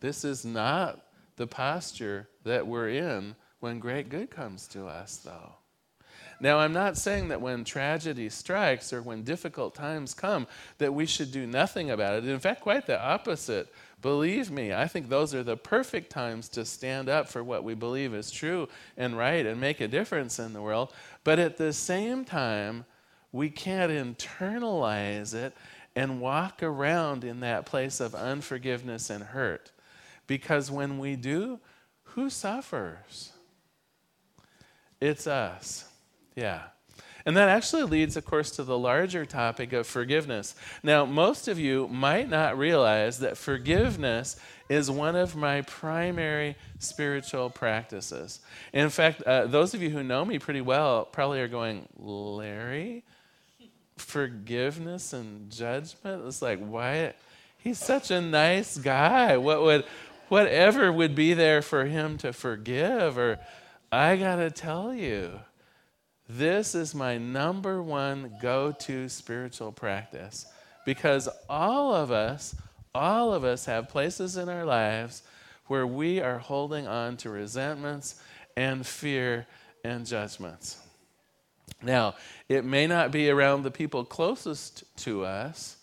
This 0.00 0.24
is 0.24 0.44
not 0.44 1.00
the 1.36 1.46
posture 1.46 2.28
that 2.44 2.66
we're 2.66 2.90
in 2.90 3.34
when 3.60 3.78
great 3.78 4.08
good 4.08 4.30
comes 4.30 4.66
to 4.68 4.86
us, 4.86 5.16
though. 5.18 5.54
Now, 6.38 6.58
I'm 6.58 6.72
not 6.72 6.98
saying 6.98 7.28
that 7.28 7.40
when 7.40 7.64
tragedy 7.64 8.28
strikes 8.28 8.92
or 8.92 9.00
when 9.00 9.22
difficult 9.22 9.74
times 9.74 10.12
come, 10.12 10.46
that 10.78 10.92
we 10.92 11.06
should 11.06 11.32
do 11.32 11.46
nothing 11.46 11.90
about 11.90 12.14
it. 12.14 12.28
In 12.28 12.38
fact, 12.38 12.60
quite 12.60 12.86
the 12.86 13.00
opposite. 13.02 13.72
Believe 14.02 14.50
me, 14.50 14.74
I 14.74 14.86
think 14.86 15.08
those 15.08 15.34
are 15.34 15.42
the 15.42 15.56
perfect 15.56 16.10
times 16.10 16.48
to 16.50 16.64
stand 16.64 17.08
up 17.08 17.28
for 17.28 17.42
what 17.42 17.64
we 17.64 17.74
believe 17.74 18.14
is 18.14 18.30
true 18.30 18.68
and 18.96 19.16
right 19.16 19.46
and 19.46 19.60
make 19.60 19.80
a 19.80 19.88
difference 19.88 20.38
in 20.38 20.52
the 20.52 20.60
world. 20.60 20.92
But 21.24 21.38
at 21.38 21.56
the 21.56 21.72
same 21.72 22.24
time, 22.24 22.84
we 23.32 23.48
can't 23.48 23.90
internalize 23.90 25.34
it 25.34 25.54
and 25.94 26.20
walk 26.20 26.62
around 26.62 27.24
in 27.24 27.40
that 27.40 27.64
place 27.64 28.00
of 28.00 28.14
unforgiveness 28.14 29.08
and 29.08 29.24
hurt. 29.24 29.72
Because 30.26 30.70
when 30.70 30.98
we 30.98 31.16
do, 31.16 31.58
who 32.02 32.28
suffers? 32.28 33.32
It's 35.00 35.26
us. 35.26 35.88
Yeah. 36.36 36.62
And 37.24 37.36
that 37.36 37.48
actually 37.48 37.82
leads, 37.82 38.16
of 38.16 38.24
course, 38.24 38.52
to 38.52 38.62
the 38.62 38.78
larger 38.78 39.26
topic 39.26 39.72
of 39.72 39.88
forgiveness. 39.88 40.54
Now, 40.84 41.04
most 41.04 41.48
of 41.48 41.58
you 41.58 41.88
might 41.88 42.30
not 42.30 42.56
realize 42.56 43.18
that 43.18 43.36
forgiveness 43.36 44.36
is 44.68 44.88
one 44.92 45.16
of 45.16 45.34
my 45.34 45.62
primary 45.62 46.54
spiritual 46.78 47.50
practices. 47.50 48.38
In 48.72 48.90
fact, 48.90 49.22
uh, 49.22 49.46
those 49.46 49.74
of 49.74 49.82
you 49.82 49.90
who 49.90 50.04
know 50.04 50.24
me 50.24 50.38
pretty 50.38 50.60
well 50.60 51.04
probably 51.04 51.40
are 51.40 51.48
going, 51.48 51.88
Larry? 51.98 53.02
Forgiveness 53.96 55.12
and 55.12 55.50
judgment? 55.50 56.24
It's 56.26 56.42
like, 56.42 56.64
why? 56.64 57.14
He's 57.58 57.80
such 57.80 58.12
a 58.12 58.20
nice 58.20 58.78
guy. 58.78 59.36
What 59.36 59.62
would, 59.62 59.84
whatever 60.28 60.92
would 60.92 61.16
be 61.16 61.34
there 61.34 61.60
for 61.60 61.86
him 61.86 62.18
to 62.18 62.32
forgive? 62.32 63.18
Or, 63.18 63.40
I 63.90 64.14
got 64.16 64.36
to 64.36 64.50
tell 64.52 64.94
you, 64.94 65.40
this 66.28 66.74
is 66.74 66.94
my 66.94 67.18
number 67.18 67.82
one 67.82 68.32
go 68.40 68.72
to 68.72 69.08
spiritual 69.08 69.72
practice 69.72 70.46
because 70.84 71.28
all 71.48 71.94
of 71.94 72.10
us, 72.10 72.56
all 72.94 73.32
of 73.32 73.44
us 73.44 73.66
have 73.66 73.88
places 73.88 74.36
in 74.36 74.48
our 74.48 74.64
lives 74.64 75.22
where 75.66 75.86
we 75.86 76.20
are 76.20 76.38
holding 76.38 76.86
on 76.86 77.16
to 77.18 77.30
resentments 77.30 78.20
and 78.56 78.86
fear 78.86 79.46
and 79.84 80.06
judgments. 80.06 80.78
Now, 81.82 82.14
it 82.48 82.64
may 82.64 82.86
not 82.86 83.10
be 83.10 83.30
around 83.30 83.62
the 83.62 83.70
people 83.70 84.04
closest 84.04 84.84
to 84.98 85.24
us, 85.24 85.75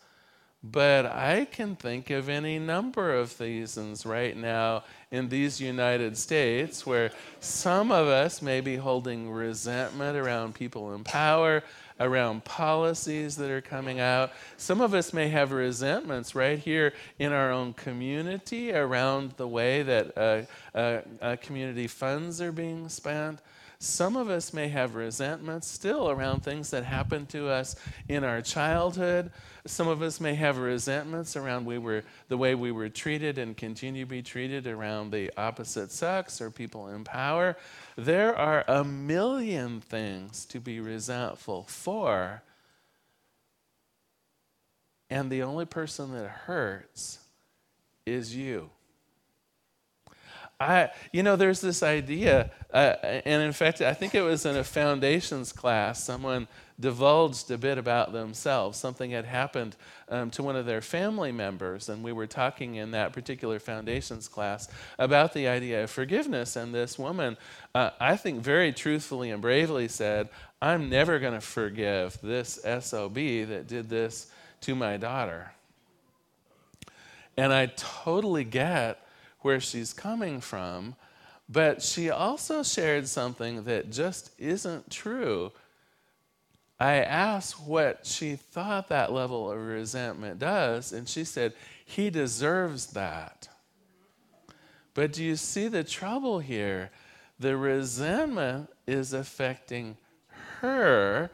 but 0.64 1.06
I 1.06 1.46
can 1.52 1.76
think 1.76 2.10
of 2.10 2.30
any 2.30 2.58
number 2.58 3.14
of 3.14 3.32
seasons 3.32 4.06
right 4.06 4.36
now 4.36 4.84
in 5.12 5.28
these 5.28 5.60
United 5.60 6.18
States 6.18 6.86
where 6.86 7.12
some 7.42 7.92
of 7.92 8.08
us 8.08 8.42
may 8.42 8.62
be 8.62 8.78
holding 8.78 9.30
resentment 9.30 10.16
around 10.16 10.56
people 10.56 10.94
in 10.96 11.04
power, 11.04 11.64
around 12.00 12.46
policies 12.46 13.36
that 13.36 13.52
are 13.52 13.62
coming 13.62 14.00
out. 14.00 14.32
Some 14.56 14.80
of 14.80 14.94
us 14.94 15.12
may 15.12 15.28
have 15.28 15.52
resentments 15.52 16.34
right 16.34 16.58
here 16.58 16.94
in 17.20 17.34
our 17.34 17.52
own 17.52 17.74
community 17.74 18.72
around 18.72 19.34
the 19.36 19.48
way 19.48 19.84
that 19.84 20.18
uh, 20.18 20.42
uh, 20.74 21.02
uh, 21.22 21.36
community 21.42 21.88
funds 21.88 22.40
are 22.40 22.54
being 22.54 22.88
spent. 22.88 23.40
Some 23.84 24.16
of 24.16 24.30
us 24.30 24.54
may 24.54 24.70
have 24.70 24.96
resentments 24.96 25.68
still 25.68 26.10
around 26.10 26.40
things 26.42 26.70
that 26.70 26.86
happened 26.86 27.28
to 27.30 27.50
us 27.50 27.76
in 28.08 28.24
our 28.24 28.42
childhood. 28.42 29.30
Some 29.66 29.90
of 29.90 30.02
us 30.02 30.22
may 30.22 30.36
have 30.36 30.58
resentments 30.58 31.36
around 31.36 31.66
we 31.66 31.80
were, 31.80 32.06
the 32.30 32.38
way 32.38 32.56
we 32.56 32.72
were 32.72 32.88
treated 32.88 33.38
and 33.38 33.58
continue 33.58 34.06
to 34.06 34.10
be 34.10 34.22
treated 34.22 34.68
around 34.68 35.12
the 35.12 35.32
opposite 35.36 35.92
sex 35.92 36.40
or 36.40 36.50
people 36.50 36.88
in 36.88 37.04
power. 37.04 37.58
There 37.98 38.34
are 38.34 38.64
a 38.70 38.86
million 38.86 39.82
things 39.82 40.46
to 40.46 40.62
be 40.62 40.80
resentful 40.80 41.64
for. 41.64 42.42
And 45.10 45.30
the 45.30 45.44
only 45.44 45.66
person 45.66 46.14
that 46.14 46.30
hurts 46.30 47.20
is 48.06 48.34
you. 48.34 48.70
I, 50.60 50.92
you 51.12 51.24
know, 51.24 51.36
there's 51.36 51.62
this 51.62 51.84
idea, 51.84 52.52
uh, 52.74 52.96
and 53.04 53.44
in 53.44 53.52
fact, 53.52 53.82
I 53.82 53.94
think 53.94 54.16
it 54.16 54.22
was 54.22 54.46
in 54.46 54.56
a 54.56 54.64
foundations 54.64 55.52
class, 55.52 56.04
someone 56.04 56.48
divulged 56.80 57.52
a 57.52 57.58
bit 57.58 57.78
about 57.78 58.14
themselves. 58.14 58.78
Something 58.78 59.12
had 59.12 59.26
happened 59.26 59.76
um, 60.10 60.30
to 60.32 60.44
one 60.44 60.56
of 60.56 60.66
their 60.66 60.82
family 60.82 61.32
members, 61.32 61.90
and 61.90 62.04
we 62.04 62.12
were 62.12 62.28
talking 62.28 62.76
in 62.76 62.92
that 62.92 63.14
particular 63.14 63.60
foundations 63.60 64.28
class 64.28 64.70
about 64.98 65.34
the 65.34 65.48
idea 65.48 65.84
of 65.84 65.92
forgiveness. 65.92 66.56
And 66.56 66.74
this 66.74 66.98
woman, 66.98 67.38
uh, 67.76 67.92
I 68.00 68.16
think, 68.16 68.42
very 68.42 68.74
truthfully 68.74 69.32
and 69.32 69.42
bravely 69.42 69.88
said, 69.88 70.30
I'm 70.62 70.90
never 70.90 71.20
going 71.20 71.34
to 71.34 71.42
forgive 71.42 72.18
this 72.22 72.60
SOB 72.64 73.16
that 73.16 73.68
did 73.68 73.90
this 73.90 74.32
to 74.62 74.76
my 74.76 74.98
daughter. 74.98 75.52
And 77.36 77.52
I 77.52 77.68
totally 77.76 78.44
get 78.44 79.03
where 79.44 79.60
she's 79.60 79.94
coming 79.94 80.42
from, 80.42 80.96
but 81.48 81.82
she 81.82 82.10
also 82.10 82.64
shared 82.64 83.08
something 83.08 83.66
that 83.66 83.92
just 83.92 84.32
isn't 84.40 84.90
true. 84.90 85.52
I 86.80 86.96
asked 86.96 87.62
what 87.62 88.06
she 88.06 88.36
thought 88.36 88.90
that 88.90 89.12
level 89.12 89.52
of 89.52 89.60
resentment 89.60 90.40
does, 90.40 90.92
and 90.92 91.08
she 91.08 91.24
said, 91.24 91.54
He 91.86 92.10
deserves 92.10 92.88
that. 92.88 93.48
But 94.94 95.14
do 95.14 95.24
you 95.24 95.36
see 95.36 95.68
the 95.68 95.84
trouble 95.84 96.40
here? 96.40 96.92
The 97.40 97.58
resentment 97.58 98.70
is 98.88 99.14
affecting 99.14 99.98
her, 100.60 101.30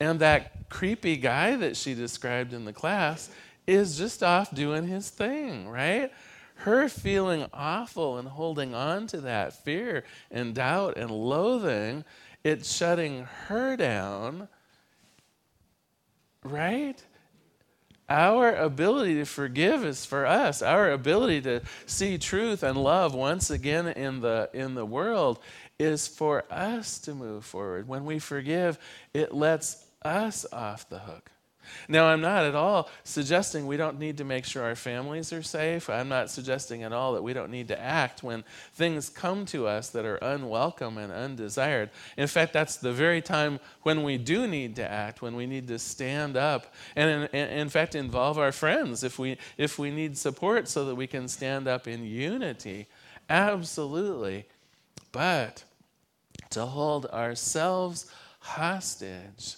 and 0.00 0.20
that 0.20 0.68
creepy 0.68 1.16
guy 1.16 1.56
that 1.56 1.76
she 1.76 1.94
described 1.94 2.52
in 2.52 2.64
the 2.64 2.72
class 2.72 3.30
is 3.66 3.96
just 3.98 4.22
off 4.22 4.54
doing 4.54 4.86
his 4.86 5.10
thing, 5.10 5.68
right? 5.68 6.10
Her 6.62 6.88
feeling 6.88 7.46
awful 7.52 8.18
and 8.18 8.28
holding 8.28 8.74
on 8.74 9.06
to 9.08 9.20
that 9.22 9.52
fear 9.52 10.04
and 10.30 10.54
doubt 10.54 10.96
and 10.96 11.10
loathing, 11.10 12.04
it's 12.44 12.72
shutting 12.72 13.24
her 13.46 13.76
down, 13.76 14.48
right? 16.44 17.02
Our 18.08 18.54
ability 18.54 19.14
to 19.16 19.24
forgive 19.24 19.84
is 19.84 20.04
for 20.04 20.26
us. 20.26 20.60
Our 20.60 20.90
ability 20.90 21.40
to 21.42 21.62
see 21.86 22.18
truth 22.18 22.62
and 22.62 22.76
love 22.76 23.14
once 23.14 23.50
again 23.50 23.88
in 23.88 24.20
the, 24.20 24.50
in 24.52 24.74
the 24.74 24.84
world 24.84 25.38
is 25.78 26.06
for 26.06 26.44
us 26.50 26.98
to 27.00 27.14
move 27.14 27.44
forward. 27.44 27.88
When 27.88 28.04
we 28.04 28.18
forgive, 28.18 28.78
it 29.14 29.34
lets 29.34 29.86
us 30.02 30.44
off 30.52 30.88
the 30.88 30.98
hook. 31.00 31.30
Now, 31.88 32.06
I'm 32.06 32.20
not 32.20 32.44
at 32.44 32.54
all 32.54 32.90
suggesting 33.04 33.66
we 33.66 33.76
don't 33.76 33.98
need 33.98 34.18
to 34.18 34.24
make 34.24 34.44
sure 34.44 34.62
our 34.62 34.74
families 34.74 35.32
are 35.32 35.42
safe. 35.42 35.88
I'm 35.90 36.08
not 36.08 36.30
suggesting 36.30 36.82
at 36.82 36.92
all 36.92 37.14
that 37.14 37.22
we 37.22 37.32
don't 37.32 37.50
need 37.50 37.68
to 37.68 37.80
act 37.80 38.22
when 38.22 38.44
things 38.74 39.08
come 39.08 39.46
to 39.46 39.66
us 39.66 39.90
that 39.90 40.04
are 40.04 40.16
unwelcome 40.16 40.98
and 40.98 41.12
undesired. 41.12 41.90
In 42.16 42.26
fact, 42.26 42.52
that's 42.52 42.76
the 42.76 42.92
very 42.92 43.20
time 43.20 43.60
when 43.82 44.02
we 44.02 44.18
do 44.18 44.46
need 44.46 44.76
to 44.76 44.90
act, 44.90 45.22
when 45.22 45.36
we 45.36 45.46
need 45.46 45.68
to 45.68 45.78
stand 45.78 46.36
up 46.36 46.74
and, 46.96 47.28
in, 47.32 47.48
in 47.48 47.68
fact, 47.68 47.94
involve 47.94 48.38
our 48.38 48.52
friends 48.52 49.02
if 49.04 49.18
we, 49.18 49.38
if 49.56 49.78
we 49.78 49.90
need 49.90 50.16
support 50.16 50.68
so 50.68 50.84
that 50.86 50.94
we 50.94 51.06
can 51.06 51.28
stand 51.28 51.68
up 51.68 51.86
in 51.88 52.04
unity. 52.04 52.86
Absolutely. 53.28 54.46
But 55.12 55.64
to 56.50 56.66
hold 56.66 57.06
ourselves 57.06 58.10
hostage 58.40 59.56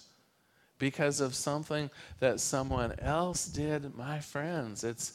because 0.77 1.21
of 1.21 1.35
something 1.35 1.89
that 2.19 2.39
someone 2.39 2.93
else 2.99 3.45
did, 3.45 3.95
my 3.95 4.19
friends. 4.19 4.83
It's, 4.83 5.13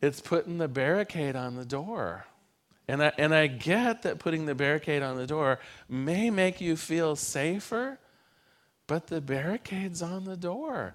it's 0.00 0.20
putting 0.20 0.58
the 0.58 0.68
barricade 0.68 1.36
on 1.36 1.56
the 1.56 1.64
door. 1.64 2.26
And 2.86 3.02
I, 3.02 3.12
and 3.18 3.34
I 3.34 3.46
get 3.48 4.02
that 4.02 4.18
putting 4.18 4.46
the 4.46 4.54
barricade 4.54 5.02
on 5.02 5.16
the 5.16 5.26
door 5.26 5.60
may 5.88 6.30
make 6.30 6.60
you 6.60 6.76
feel 6.76 7.16
safer, 7.16 7.98
but 8.86 9.08
the 9.08 9.20
barricade's 9.20 10.00
on 10.00 10.24
the 10.24 10.36
door. 10.36 10.94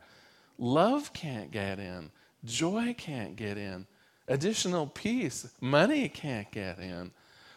Love 0.57 1.13
can't 1.13 1.51
get 1.51 1.79
in, 1.79 2.11
joy 2.43 2.95
can't 2.97 3.35
get 3.35 3.57
in, 3.57 3.85
additional 4.27 4.87
peace, 4.87 5.47
money 5.61 6.09
can't 6.09 6.49
get 6.51 6.79
in. 6.79 7.11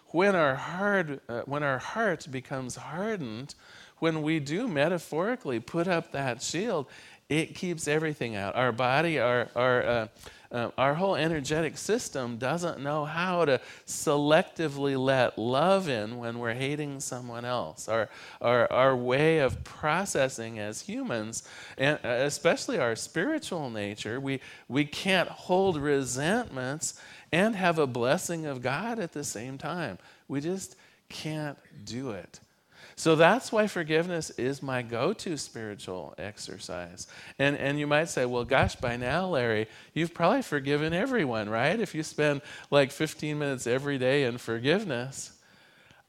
When 0.08 0.34
our 0.34 0.54
heart, 0.54 1.22
uh, 1.28 1.42
when 1.46 1.62
our 1.62 1.78
heart 1.78 2.26
becomes 2.30 2.76
hardened, 2.76 3.54
when 3.98 4.22
we 4.22 4.40
do 4.40 4.68
metaphorically 4.68 5.60
put 5.60 5.88
up 5.88 6.12
that 6.12 6.42
shield, 6.42 6.86
it 7.28 7.54
keeps 7.54 7.88
everything 7.88 8.36
out. 8.36 8.54
Our 8.54 8.72
body, 8.72 9.18
our, 9.18 9.48
our, 9.56 9.82
uh, 9.82 10.08
uh, 10.52 10.70
our 10.78 10.94
whole 10.94 11.16
energetic 11.16 11.76
system 11.76 12.36
doesn't 12.36 12.80
know 12.80 13.04
how 13.04 13.44
to 13.44 13.60
selectively 13.86 14.96
let 14.96 15.36
love 15.38 15.88
in 15.88 16.18
when 16.18 16.38
we're 16.38 16.54
hating 16.54 17.00
someone 17.00 17.44
else. 17.44 17.88
Our, 17.88 18.08
our, 18.40 18.70
our 18.72 18.96
way 18.96 19.38
of 19.38 19.64
processing 19.64 20.58
as 20.60 20.82
humans, 20.82 21.42
and 21.76 21.98
uh, 22.04 22.08
especially 22.08 22.78
our 22.78 22.94
spiritual 22.94 23.70
nature, 23.70 24.20
we, 24.20 24.40
we 24.68 24.84
can't 24.84 25.28
hold 25.28 25.76
resentments 25.76 26.94
and 27.32 27.56
have 27.56 27.78
a 27.78 27.86
blessing 27.86 28.46
of 28.46 28.62
God 28.62 29.00
at 29.00 29.12
the 29.12 29.24
same 29.24 29.58
time. 29.58 29.98
We 30.28 30.40
just 30.40 30.76
can't 31.08 31.58
do 31.84 32.10
it. 32.10 32.38
So 32.98 33.14
that's 33.14 33.52
why 33.52 33.66
forgiveness 33.66 34.30
is 34.30 34.62
my 34.62 34.80
go 34.80 35.12
to 35.12 35.36
spiritual 35.36 36.14
exercise. 36.16 37.06
And, 37.38 37.54
and 37.56 37.78
you 37.78 37.86
might 37.86 38.08
say, 38.08 38.24
well, 38.24 38.44
gosh, 38.44 38.74
by 38.76 38.96
now, 38.96 39.28
Larry, 39.28 39.68
you've 39.92 40.14
probably 40.14 40.40
forgiven 40.40 40.94
everyone, 40.94 41.50
right? 41.50 41.78
If 41.78 41.94
you 41.94 42.02
spend 42.02 42.40
like 42.70 42.90
15 42.90 43.38
minutes 43.38 43.66
every 43.66 43.98
day 43.98 44.24
in 44.24 44.38
forgiveness. 44.38 45.32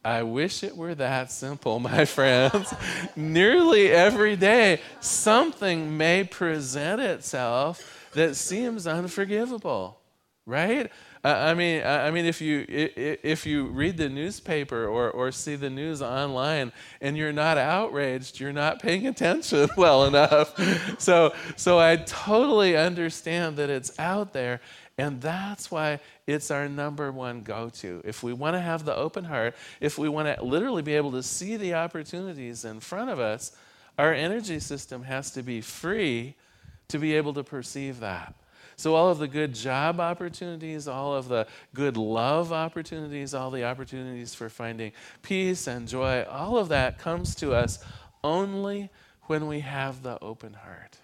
I 0.06 0.24
wish 0.24 0.64
it 0.64 0.78
were 0.78 0.96
that 0.96 1.30
simple, 1.30 1.80
my 1.82 2.06
friends. 2.06 2.74
Nearly 3.18 3.92
every 3.92 4.38
day, 4.38 4.80
something 5.02 5.98
may 5.98 6.24
present 6.24 7.02
itself 7.02 8.10
that 8.14 8.38
seems 8.38 8.88
unforgivable, 8.88 10.00
right? 10.46 10.90
I 11.28 11.54
mean, 11.54 11.84
I 11.84 12.12
mean, 12.12 12.26
if 12.26 12.42
you 12.42 12.66
if 12.68 13.46
you 13.46 13.66
read 13.66 13.98
the 13.98 14.08
newspaper 14.08 14.86
or, 14.86 15.10
or 15.10 15.32
see 15.32 15.56
the 15.56 15.70
news 15.70 16.02
online 16.02 16.72
and 17.02 17.18
you're 17.18 17.34
not 17.34 17.58
outraged, 17.58 18.40
you're 18.40 18.54
not 18.54 18.82
paying 18.82 19.08
attention 19.08 19.70
well 19.78 20.06
enough. 20.06 20.54
So 21.00 21.34
so 21.56 21.80
I 21.80 21.98
totally 21.98 22.76
understand 22.76 23.58
that 23.58 23.70
it's 23.70 23.98
out 24.00 24.34
there, 24.34 24.62
and 24.98 25.22
that's 25.22 25.70
why 25.70 26.00
it's 26.26 26.50
our 26.52 26.68
number 26.68 27.12
one 27.12 27.42
go-to. 27.42 28.02
If 28.04 28.24
we 28.24 28.34
want 28.34 28.56
to 28.56 28.60
have 28.60 28.86
the 28.86 28.96
open 28.96 29.26
heart, 29.26 29.56
if 29.80 29.98
we 29.98 30.10
want 30.10 30.28
to 30.36 30.44
literally 30.44 30.82
be 30.82 30.96
able 30.96 31.12
to 31.12 31.24
see 31.24 31.58
the 31.58 31.76
opportunities 31.76 32.66
in 32.66 32.80
front 32.80 33.10
of 33.10 33.20
us, 33.20 33.56
our 33.98 34.14
energy 34.14 34.60
system 34.60 35.04
has 35.04 35.32
to 35.32 35.44
be 35.44 35.62
free 35.62 36.36
to 36.90 37.00
be 37.00 37.16
able 37.16 37.34
to 37.34 37.44
perceive 37.44 38.00
that. 38.00 38.34
So, 38.80 38.94
all 38.94 39.10
of 39.10 39.18
the 39.18 39.28
good 39.28 39.56
job 39.56 40.00
opportunities, 40.00 40.88
all 40.88 41.16
of 41.16 41.28
the 41.28 41.48
good 41.74 41.98
love 41.98 42.54
opportunities, 42.54 43.34
all 43.34 43.50
the 43.50 43.64
opportunities 43.64 44.36
for 44.36 44.50
finding 44.50 44.92
peace 45.24 45.66
and 45.66 45.88
joy, 45.88 46.24
all 46.30 46.60
of 46.60 46.70
that 46.70 47.00
comes 47.00 47.34
to 47.36 47.54
us 47.54 47.84
only 48.24 48.92
when 49.24 49.48
we 49.48 49.62
have 49.62 50.04
the 50.04 50.20
open 50.24 50.54
heart. 50.54 50.98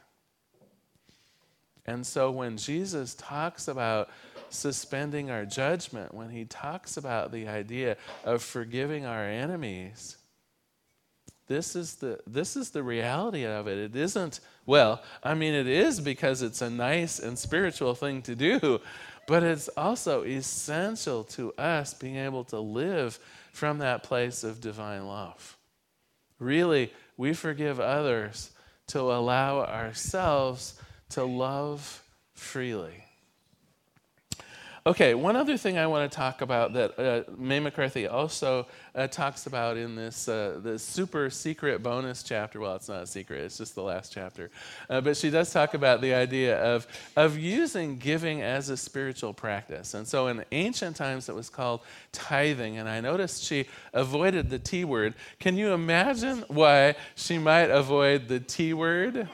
And 1.87 2.05
so, 2.05 2.29
when 2.29 2.57
Jesus 2.57 3.15
talks 3.15 3.67
about 3.67 4.11
suspending 4.49 5.31
our 5.31 5.43
judgment, 5.43 6.13
when 6.13 6.29
he 6.29 6.45
talks 6.45 6.95
about 6.95 7.31
the 7.31 7.47
idea 7.47 7.97
of 8.23 8.43
forgiving 8.43 9.07
our 9.07 9.25
enemies, 9.25 10.17
this 11.47 11.75
is 11.75 11.95
the 11.95 12.19
this 12.25 12.55
is 12.55 12.69
the 12.69 12.83
reality 12.83 13.45
of 13.45 13.67
it. 13.67 13.77
It 13.77 13.95
isn't 13.95 14.39
well, 14.65 15.03
I 15.21 15.33
mean 15.33 15.53
it 15.53 15.67
is 15.67 16.00
because 16.00 16.41
it's 16.41 16.62
a 16.62 16.69
nice 16.69 17.19
and 17.19 17.38
spiritual 17.38 17.95
thing 17.95 18.21
to 18.23 18.35
do, 18.35 18.79
but 19.27 19.43
it's 19.43 19.67
also 19.69 20.23
essential 20.23 21.23
to 21.25 21.53
us 21.53 21.93
being 21.93 22.17
able 22.17 22.43
to 22.45 22.59
live 22.59 23.19
from 23.51 23.79
that 23.79 24.03
place 24.03 24.43
of 24.43 24.62
divine 24.62 25.05
love. 25.05 25.57
Really, 26.39 26.91
we 27.17 27.33
forgive 27.33 27.79
others 27.79 28.51
to 28.88 29.00
allow 29.00 29.62
ourselves 29.62 30.79
to 31.09 31.23
love 31.23 32.03
freely. 32.33 33.03
Okay, 34.85 35.13
one 35.13 35.37
other 35.37 35.55
thing 35.55 35.77
I 35.77 35.87
want 35.87 36.11
to 36.11 36.13
talk 36.13 36.41
about 36.41 36.73
that 36.73 36.99
uh, 36.99 37.23
May 37.37 37.61
McCarthy 37.61 38.05
also 38.05 38.67
uh, 38.93 39.07
talks 39.07 39.47
about 39.47 39.77
in 39.77 39.95
this, 39.95 40.27
uh, 40.27 40.59
this 40.61 40.83
super 40.83 41.29
secret 41.29 41.81
bonus 41.81 42.21
chapter. 42.21 42.59
Well, 42.59 42.75
it's 42.75 42.89
not 42.89 43.03
a 43.03 43.07
secret, 43.07 43.45
it's 43.45 43.57
just 43.57 43.75
the 43.75 43.81
last 43.81 44.11
chapter. 44.11 44.51
Uh, 44.89 44.99
but 44.99 45.15
she 45.15 45.29
does 45.29 45.53
talk 45.53 45.73
about 45.73 46.01
the 46.01 46.13
idea 46.13 46.61
of, 46.61 46.85
of 47.15 47.37
using 47.37 47.95
giving 47.95 48.41
as 48.41 48.67
a 48.67 48.75
spiritual 48.75 49.33
practice. 49.33 49.93
And 49.93 50.05
so 50.05 50.27
in 50.27 50.43
ancient 50.51 50.97
times, 50.97 51.29
it 51.29 51.35
was 51.35 51.49
called 51.49 51.79
tithing. 52.11 52.77
And 52.77 52.89
I 52.89 52.99
noticed 52.99 53.45
she 53.45 53.67
avoided 53.93 54.49
the 54.49 54.59
T 54.59 54.83
word. 54.83 55.13
Can 55.39 55.55
you 55.55 55.71
imagine 55.71 56.43
why 56.49 56.95
she 57.15 57.37
might 57.37 57.71
avoid 57.71 58.27
the 58.27 58.41
T 58.41 58.73
word? 58.73 59.29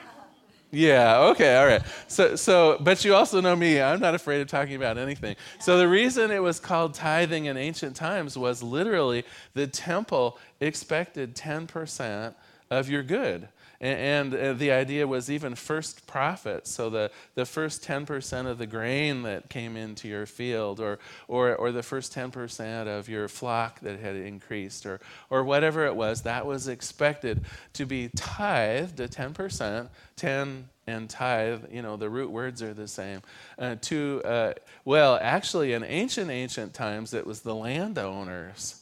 Yeah, 0.72 1.20
okay, 1.32 1.58
all 1.58 1.66
right. 1.66 1.82
So, 2.08 2.36
so, 2.36 2.78
but 2.80 3.04
you 3.04 3.16
also 3.16 3.42
know 3.42 3.56
me, 3.56 3.82
I'm 3.82 4.00
not 4.00 4.14
afraid 4.14 4.40
of 4.42 4.48
talking 4.48 4.76
about 4.76 5.00
anything. 5.00 5.36
So, 5.60 5.80
the 5.80 5.88
reason 5.88 6.30
it 6.30 6.44
was 6.44 6.60
called 6.60 6.94
tithing 6.94 7.46
in 7.46 7.58
ancient 7.58 7.96
times 7.96 8.38
was 8.38 8.62
literally 8.62 9.24
the 9.56 9.66
temple 9.66 10.38
expected 10.60 11.36
10% 11.36 12.36
of 12.70 12.88
your 12.88 13.02
good. 13.02 13.48
And, 13.82 14.34
and, 14.34 14.42
uh, 14.42 14.54
the 14.54 14.72
idea 14.72 15.08
was 15.08 15.32
even 15.32 15.56
first 15.56 16.06
profits, 16.06 16.70
so 16.70 16.90
the, 16.90 17.12
the 17.36 17.46
first 17.46 17.84
10% 17.84 18.46
of 18.46 18.58
the 18.58 18.68
grain 18.68 19.24
that 19.24 19.50
came 19.50 19.78
into 19.78 20.08
your 20.08 20.26
field, 20.26 20.80
or, 20.80 21.00
or, 21.28 21.56
or 21.56 21.72
the 21.72 21.84
first 21.84 22.14
10% 22.14 22.88
of 22.88 23.08
your 23.08 23.28
flock 23.28 23.80
that 23.82 24.00
had 24.00 24.16
increased, 24.16 24.86
or, 24.86 25.00
or 25.30 25.44
whatever 25.44 25.86
it 25.86 25.96
was, 25.96 26.24
that 26.24 26.46
was 26.46 26.68
expected 26.68 27.46
to 27.74 27.86
be 27.86 28.10
tithed 28.16 29.00
at 29.00 29.12
10%, 29.12 29.88
10 30.18 30.70
and 30.88 31.10
tithe, 31.10 31.66
you 31.72 31.82
know, 31.82 31.96
the 31.96 32.10
root 32.10 32.32
words 32.32 32.62
are 32.62 32.74
the 32.74 32.88
same. 32.88 33.22
Uh, 33.58 33.76
to, 33.82 34.22
uh, 34.26 34.54
well, 34.86 35.20
actually, 35.22 35.74
in 35.74 35.84
ancient, 35.84 36.32
ancient 36.32 36.74
times, 36.74 37.14
it 37.14 37.26
was 37.26 37.42
the 37.42 37.56
landowners 37.56 38.79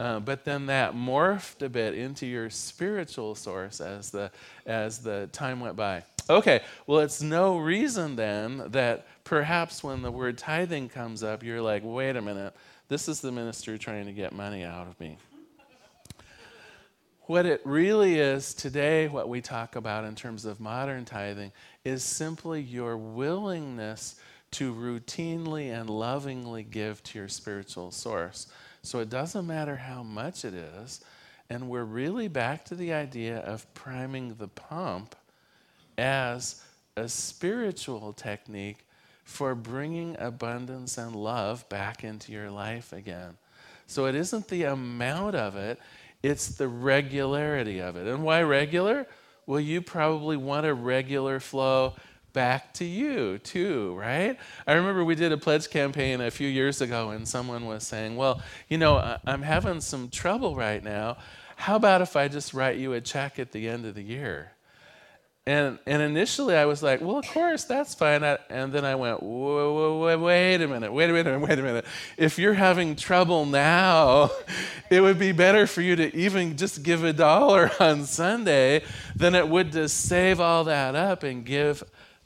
uh, 0.00 0.20
but 0.20 0.44
then 0.44 0.66
that 0.66 0.94
morphed 0.94 1.62
a 1.62 1.68
bit 1.68 1.94
into 1.94 2.26
your 2.26 2.50
spiritual 2.50 3.34
source 3.34 3.80
as 3.80 4.10
the, 4.10 4.30
as 4.66 4.98
the 4.98 5.28
time 5.32 5.60
went 5.60 5.76
by. 5.76 6.02
Okay, 6.30 6.62
well, 6.86 7.00
it's 7.00 7.20
no 7.20 7.58
reason 7.58 8.16
then 8.16 8.64
that 8.70 9.06
perhaps 9.24 9.82
when 9.82 10.02
the 10.02 10.10
word 10.10 10.38
tithing 10.38 10.88
comes 10.88 11.22
up, 11.22 11.42
you're 11.42 11.60
like, 11.60 11.82
wait 11.84 12.16
a 12.16 12.22
minute, 12.22 12.54
this 12.88 13.08
is 13.08 13.20
the 13.20 13.32
minister 13.32 13.76
trying 13.76 14.06
to 14.06 14.12
get 14.12 14.32
money 14.32 14.64
out 14.64 14.86
of 14.86 14.98
me. 15.00 15.18
What 17.26 17.46
it 17.46 17.60
really 17.64 18.18
is 18.18 18.52
today, 18.52 19.08
what 19.08 19.28
we 19.28 19.40
talk 19.40 19.76
about 19.76 20.04
in 20.04 20.14
terms 20.14 20.44
of 20.44 20.60
modern 20.60 21.04
tithing, 21.04 21.52
is 21.84 22.02
simply 22.02 22.60
your 22.60 22.96
willingness 22.96 24.16
to 24.52 24.74
routinely 24.74 25.72
and 25.72 25.88
lovingly 25.88 26.62
give 26.62 27.02
to 27.04 27.18
your 27.18 27.28
spiritual 27.28 27.90
source. 27.90 28.48
So 28.82 28.98
it 28.98 29.10
doesn't 29.10 29.46
matter 29.46 29.76
how 29.76 30.02
much 30.02 30.44
it 30.44 30.54
is. 30.54 31.00
And 31.48 31.68
we're 31.68 31.84
really 31.84 32.28
back 32.28 32.64
to 32.66 32.74
the 32.74 32.92
idea 32.92 33.38
of 33.38 33.72
priming 33.74 34.34
the 34.34 34.48
pump 34.48 35.14
as 35.98 36.62
a 36.96 37.08
spiritual 37.08 38.12
technique 38.12 38.86
for 39.24 39.54
bringing 39.54 40.16
abundance 40.18 40.98
and 40.98 41.14
love 41.14 41.68
back 41.68 42.04
into 42.04 42.32
your 42.32 42.50
life 42.50 42.92
again. 42.92 43.36
So 43.86 44.06
it 44.06 44.14
isn't 44.14 44.48
the 44.48 44.64
amount 44.64 45.36
of 45.36 45.56
it, 45.56 45.78
it's 46.22 46.48
the 46.48 46.68
regularity 46.68 47.80
of 47.80 47.96
it. 47.96 48.06
And 48.06 48.22
why 48.22 48.42
regular? 48.42 49.06
Well, 49.46 49.60
you 49.60 49.82
probably 49.82 50.36
want 50.36 50.66
a 50.66 50.74
regular 50.74 51.40
flow 51.40 51.94
back 52.32 52.72
to 52.74 52.84
you 52.84 53.38
too, 53.38 53.94
right? 53.94 54.36
I 54.66 54.72
remember 54.72 55.04
we 55.04 55.14
did 55.14 55.32
a 55.32 55.36
pledge 55.36 55.70
campaign 55.70 56.20
a 56.20 56.30
few 56.30 56.48
years 56.48 56.80
ago 56.80 57.10
and 57.10 57.26
someone 57.26 57.66
was 57.66 57.84
saying, 57.84 58.16
Well, 58.16 58.42
you 58.68 58.78
know, 58.78 59.18
I'm 59.26 59.42
having 59.42 59.80
some 59.80 60.08
trouble 60.08 60.56
right 60.56 60.82
now. 60.82 61.18
How 61.56 61.76
about 61.76 62.02
if 62.02 62.16
I 62.16 62.28
just 62.28 62.54
write 62.54 62.78
you 62.78 62.92
a 62.92 63.00
check 63.00 63.38
at 63.38 63.52
the 63.52 63.68
end 63.68 63.86
of 63.86 63.94
the 63.94 64.02
year? 64.02 64.52
And, 65.44 65.80
and 65.86 66.00
initially 66.00 66.54
I 66.54 66.66
was 66.66 66.84
like, 66.84 67.00
well, 67.00 67.18
of 67.18 67.26
course, 67.26 67.64
that's 67.64 67.96
fine. 67.96 68.22
I, 68.22 68.38
and 68.48 68.72
then 68.72 68.84
I 68.84 68.94
went, 68.94 69.24
whoa, 69.24 69.74
whoa, 69.74 69.98
whoa, 69.98 70.18
wait 70.18 70.62
a 70.62 70.68
minute, 70.68 70.92
wait 70.92 71.10
a 71.10 71.12
minute, 71.12 71.40
wait 71.40 71.58
a 71.58 71.62
minute. 71.62 71.84
If 72.16 72.38
you're 72.38 72.54
having 72.54 72.94
trouble 72.94 73.44
now, 73.44 74.30
it 74.90 75.00
would 75.00 75.18
be 75.18 75.32
better 75.32 75.66
for 75.66 75.80
you 75.80 75.96
to 75.96 76.16
even 76.16 76.56
just 76.56 76.84
give 76.84 77.02
a 77.02 77.12
dollar 77.12 77.72
on 77.80 78.04
Sunday 78.04 78.84
than 79.16 79.34
it 79.34 79.48
would 79.48 79.72
to 79.72 79.88
save 79.88 80.38
all 80.38 80.62
that 80.64 80.94
up 80.94 81.24
and 81.24 81.44
give 81.44 81.82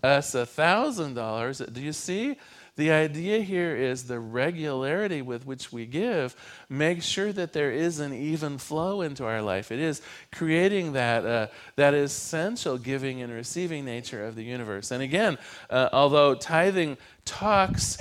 us 0.07 0.35
a 0.35 0.47
$1,000. 0.47 1.73
Do 1.73 1.81
you 1.81 1.93
see? 1.93 2.37
The 2.77 2.93
idea 2.93 3.41
here 3.41 3.75
is 3.75 4.05
the 4.05 4.21
regularity 4.21 5.23
with 5.23 5.47
which 5.47 5.73
we 5.73 5.87
give 5.87 6.37
makes 6.69 7.07
sure 7.07 7.33
that 7.33 7.55
there 7.55 7.71
is 7.73 8.01
an 8.01 8.13
even 8.13 8.59
flow 8.59 9.01
into 9.01 9.25
our 9.25 9.41
life. 9.41 9.73
It 9.73 9.79
is 9.79 10.03
creating 10.31 10.93
that, 10.93 11.25
uh, 11.25 11.47
that 11.77 11.95
essential 11.95 12.77
giving 12.77 13.23
and 13.23 13.33
receiving 13.33 13.87
nature 13.87 14.27
of 14.27 14.35
the 14.35 14.45
universe. 14.45 14.91
And 14.91 15.03
again, 15.03 15.39
uh, 15.71 15.89
although 15.91 16.35
tithing 16.35 16.99
talks 17.25 17.97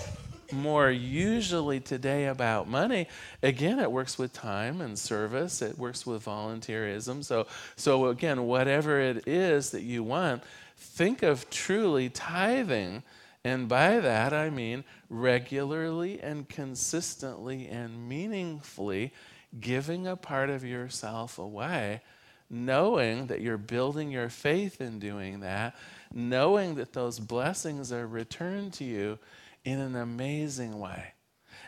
more 0.51 0.91
usually 0.91 1.79
today 1.79 2.27
about 2.27 2.67
money 2.67 3.07
again 3.41 3.79
it 3.79 3.91
works 3.91 4.19
with 4.19 4.31
time 4.31 4.79
and 4.79 4.97
service 4.97 5.61
it 5.63 5.75
works 5.77 6.05
with 6.05 6.23
volunteerism 6.23 7.23
so 7.23 7.47
so 7.75 8.07
again 8.09 8.45
whatever 8.45 8.99
it 8.99 9.27
is 9.27 9.71
that 9.71 9.81
you 9.81 10.03
want 10.03 10.43
think 10.77 11.23
of 11.23 11.49
truly 11.49 12.09
tithing. 12.09 13.03
And 13.43 13.67
by 13.67 13.99
that, 13.99 14.33
I 14.33 14.49
mean 14.49 14.83
regularly 15.09 16.19
and 16.21 16.49
consistently 16.49 17.67
and 17.67 18.07
meaningfully 18.09 19.13
giving 19.59 20.07
a 20.07 20.15
part 20.15 20.49
of 20.49 20.63
yourself 20.63 21.37
away, 21.37 22.01
knowing 22.49 23.27
that 23.27 23.41
you're 23.41 23.57
building 23.57 24.11
your 24.11 24.29
faith 24.29 24.81
in 24.81 24.99
doing 24.99 25.41
that, 25.41 25.75
knowing 26.13 26.75
that 26.75 26.93
those 26.93 27.19
blessings 27.19 27.91
are 27.91 28.07
returned 28.07 28.73
to 28.73 28.83
you 28.83 29.19
in 29.63 29.79
an 29.79 29.95
amazing 29.95 30.79
way. 30.79 31.14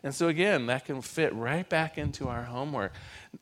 And 0.04 0.14
so, 0.14 0.28
again, 0.28 0.68
that 0.68 0.86
can 0.86 1.02
fit 1.02 1.34
right 1.34 1.68
back 1.68 1.98
into 1.98 2.28
our 2.28 2.44
homework. 2.44 2.94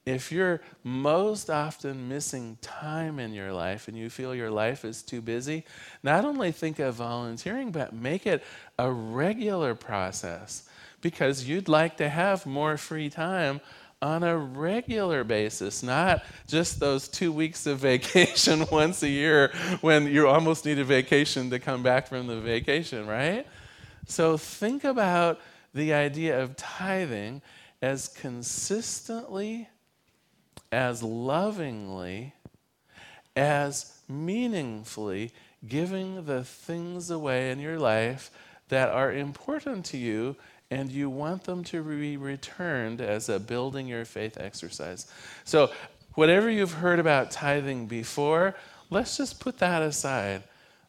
If 0.06 0.32
you're 0.32 0.62
most 0.84 1.50
often 1.50 2.10
missing 2.10 2.58
time 2.62 3.20
in 3.20 3.34
your 3.34 3.54
life 3.54 3.88
and 3.88 3.98
you 3.98 4.10
feel 4.10 4.34
your 4.36 4.52
life 4.52 4.86
is 4.86 5.02
too 5.02 5.22
busy, 5.22 5.66
not 6.04 6.26
only 6.26 6.52
think 6.52 6.80
of 6.80 6.96
volunteering, 6.96 7.72
but 7.72 7.94
make 7.94 8.26
it 8.26 8.44
a 8.78 8.92
regular 8.92 9.76
process 9.76 10.68
because 11.02 11.48
you'd 11.48 11.70
like 11.70 11.98
to 11.98 12.10
have 12.10 12.46
more 12.46 12.78
free 12.78 13.10
time 13.10 13.62
on 14.02 14.24
a 14.24 14.38
regular 14.38 15.24
basis, 15.24 15.82
not 15.82 16.24
just 16.48 16.80
those 16.80 17.08
two 17.08 17.32
weeks 17.32 17.66
of 17.66 17.80
vacation 17.92 18.66
once 18.72 19.04
a 19.04 19.10
year 19.10 19.52
when 19.82 20.08
you 20.08 20.28
almost 20.28 20.66
need 20.66 20.80
a 20.80 20.84
vacation 20.84 21.50
to 21.50 21.60
come 21.60 21.84
back 21.84 22.08
from 22.08 22.28
the 22.28 22.40
vacation, 22.40 23.08
right? 23.08 23.48
So 24.08 24.38
think 24.38 24.84
about 24.84 25.40
the 25.76 25.94
idea 25.94 26.42
of 26.42 26.56
tithing 26.56 27.42
as 27.82 28.08
consistently, 28.08 29.70
as 30.72 31.04
lovingly, 31.04 32.34
as 33.36 34.00
meaningfully 34.08 35.32
giving 35.68 36.26
the 36.26 36.44
things 36.44 37.12
away 37.12 37.52
in 37.52 37.60
your 37.60 37.78
life 37.78 38.32
that 38.70 38.90
are 38.90 39.12
important 39.12 39.86
to 39.86 39.98
you 39.98 40.36
and 40.72 40.92
you 40.92 41.10
want 41.10 41.44
them 41.44 41.64
to 41.64 41.84
be 41.84 42.18
returned 42.18 43.02
as 43.02 43.30
a 43.30 43.40
building 43.40 43.88
your 43.88 44.06
faith 44.06 44.38
exercise. 44.40 45.12
So, 45.44 45.72
whatever 46.14 46.50
you've 46.50 46.74
heard 46.74 47.00
about 47.00 47.30
tithing 47.30 47.86
before, 47.88 48.56
let's 48.90 49.18
just 49.18 49.40
put 49.40 49.60
that 49.60 49.82
aside. 49.82 50.44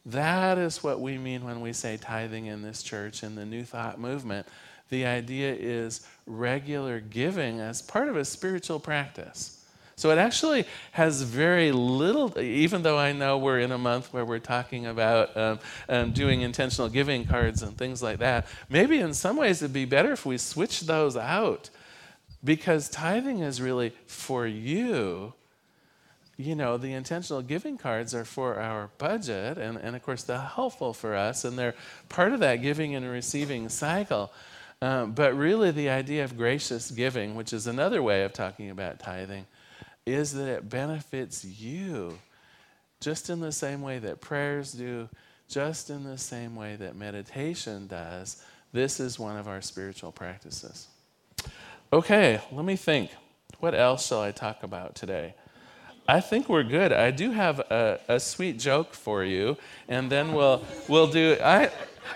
That 0.05 0.57
is 0.57 0.81
what 0.81 1.01
we 1.01 1.17
mean 1.17 1.43
when 1.43 1.59
we 1.59 1.73
say 1.73 1.97
tithing 1.97 2.45
in 2.45 2.61
this 2.61 2.81
church 2.81 3.23
in 3.23 3.35
the 3.35 3.45
New 3.45 3.63
Thought 3.63 3.99
movement. 3.99 4.47
The 4.89 5.05
idea 5.05 5.53
is 5.53 6.05
regular 6.25 6.99
giving 6.99 7.59
as 7.59 7.81
part 7.81 8.09
of 8.09 8.15
a 8.15 8.25
spiritual 8.25 8.79
practice. 8.79 9.53
So 9.97 10.11
it 10.11 10.19
actually 10.19 10.65
has 10.91 11.23
very 11.23 11.71
little, 11.71 12.39
even 12.39 12.83
though 12.83 12.99
I 12.99 13.13
know 13.13 13.39
we're 13.39 13.59
in 13.59 13.71
a 13.71 13.79
month 13.79 14.13
where 14.13 14.23
we're 14.23 14.37
talking 14.37 14.85
about 14.85 15.35
um, 15.35 15.59
um, 15.89 16.11
doing 16.11 16.41
intentional 16.41 16.87
giving 16.87 17.25
cards 17.25 17.63
and 17.63 17.75
things 17.75 18.03
like 18.03 18.19
that. 18.19 18.45
Maybe 18.69 18.99
in 18.99 19.15
some 19.15 19.37
ways 19.37 19.63
it'd 19.63 19.73
be 19.73 19.85
better 19.85 20.11
if 20.11 20.23
we 20.23 20.37
switch 20.37 20.81
those 20.81 21.17
out 21.17 21.71
because 22.43 22.89
tithing 22.89 23.39
is 23.39 23.59
really 23.59 23.91
for 24.05 24.45
you. 24.45 25.33
You 26.37 26.53
know, 26.53 26.77
the 26.77 26.93
intentional 26.93 27.41
giving 27.41 27.79
cards 27.79 28.13
are 28.13 28.23
for 28.23 28.59
our 28.59 28.91
budget, 28.99 29.57
and, 29.57 29.79
and 29.79 29.95
of 29.95 30.03
course, 30.03 30.21
they're 30.21 30.37
helpful 30.37 30.93
for 30.93 31.15
us, 31.15 31.43
and 31.43 31.57
they're 31.57 31.73
part 32.09 32.33
of 32.33 32.41
that 32.41 32.57
giving 32.57 32.93
and 32.93 33.09
receiving 33.09 33.69
cycle. 33.69 34.31
Um, 34.81 35.13
but 35.13 35.35
really, 35.35 35.71
the 35.71 35.89
idea 35.89 36.23
of 36.23 36.37
gracious 36.37 36.91
giving, 36.91 37.35
which 37.35 37.51
is 37.51 37.65
another 37.65 38.03
way 38.03 38.23
of 38.23 38.33
talking 38.33 38.69
about 38.69 38.99
tithing, 38.99 39.45
is 40.05 40.33
that 40.33 40.47
it 40.47 40.69
benefits 40.69 41.43
you 41.43 42.19
just 42.99 43.29
in 43.29 43.39
the 43.39 43.51
same 43.51 43.81
way 43.81 43.99
that 43.99 44.21
prayers 44.21 44.71
do, 44.71 45.09
just 45.47 45.89
in 45.89 46.03
the 46.03 46.17
same 46.17 46.55
way 46.55 46.75
that 46.75 46.95
meditation 46.95 47.87
does. 47.87 48.43
This 48.71 48.99
is 48.99 49.17
one 49.17 49.37
of 49.37 49.47
our 49.47 49.61
spiritual 49.61 50.11
practices. 50.11 50.87
Okay, 51.91 52.41
let 52.51 52.65
me 52.65 52.75
think. 52.75 53.11
What 53.59 53.73
else 53.73 54.07
shall 54.07 54.21
I 54.21 54.31
talk 54.31 54.61
about 54.63 54.93
today? 54.93 55.33
I 56.07 56.21
think 56.21 56.47
we're 56.47 56.63
good. 56.63 56.93
I 56.93 57.11
do 57.11 57.31
have 57.31 57.59
a, 57.59 57.99
a 58.07 58.19
sweet 58.19 58.59
joke 58.59 58.93
for 58.93 59.23
you, 59.23 59.57
and 59.89 60.09
then 60.09 60.33
we'll 60.33 60.63
we'll 60.87 61.07
do. 61.07 61.37
I 61.43 61.69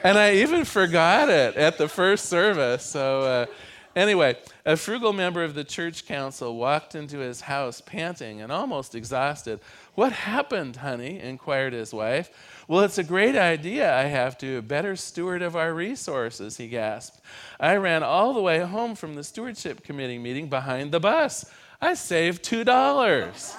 and 0.04 0.18
I 0.18 0.36
even 0.36 0.66
forgot 0.66 1.30
it 1.30 1.56
at 1.56 1.78
the 1.78 1.88
first 1.88 2.26
service. 2.26 2.86
So. 2.86 3.22
Uh, 3.22 3.46
Anyway, 3.94 4.38
a 4.66 4.78
frugal 4.78 5.12
member 5.12 5.44
of 5.44 5.54
the 5.54 5.66
church 5.66 6.06
council 6.06 6.56
walked 6.56 6.96
into 6.96 7.18
his 7.18 7.42
house 7.42 7.82
panting 7.82 8.42
and 8.42 8.50
almost 8.50 8.96
exhausted. 8.96 9.60
What 9.96 10.14
happened, 10.14 10.78
honey? 10.78 11.20
inquired 11.20 11.74
his 11.74 11.94
wife. 11.94 12.30
Well, 12.70 12.82
it's 12.86 12.98
a 12.98 13.04
great 13.04 13.36
idea 13.36 13.94
I 13.94 14.04
have 14.04 14.38
to, 14.38 14.58
a 14.58 14.62
better 14.62 14.96
steward 14.96 15.42
of 15.42 15.58
our 15.58 15.74
resources, 15.74 16.56
he 16.56 16.70
gasped. 16.70 17.20
I 17.60 17.76
ran 17.76 18.02
all 18.02 18.34
the 18.34 18.42
way 18.42 18.60
home 18.60 18.96
from 18.96 19.16
the 19.16 19.26
stewardship 19.26 19.84
committee 19.84 20.20
meeting 20.20 20.48
behind 20.48 20.94
the 20.94 21.02
bus. 21.02 21.52
I 21.82 21.96
saved 21.96 22.46
$2. 22.46 23.56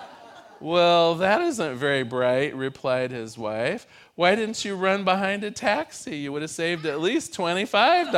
well, 0.60 1.16
that 1.16 1.42
isn't 1.42 1.76
very 1.76 2.04
bright, 2.04 2.56
replied 2.56 3.10
his 3.10 3.36
wife. 3.36 3.86
Why 4.16 4.36
didn't 4.36 4.64
you 4.64 4.76
run 4.76 5.02
behind 5.02 5.42
a 5.42 5.50
taxi? 5.50 6.18
You 6.18 6.32
would 6.32 6.42
have 6.42 6.50
saved 6.52 6.86
at 6.86 7.00
least 7.00 7.34
$25. 7.34 8.12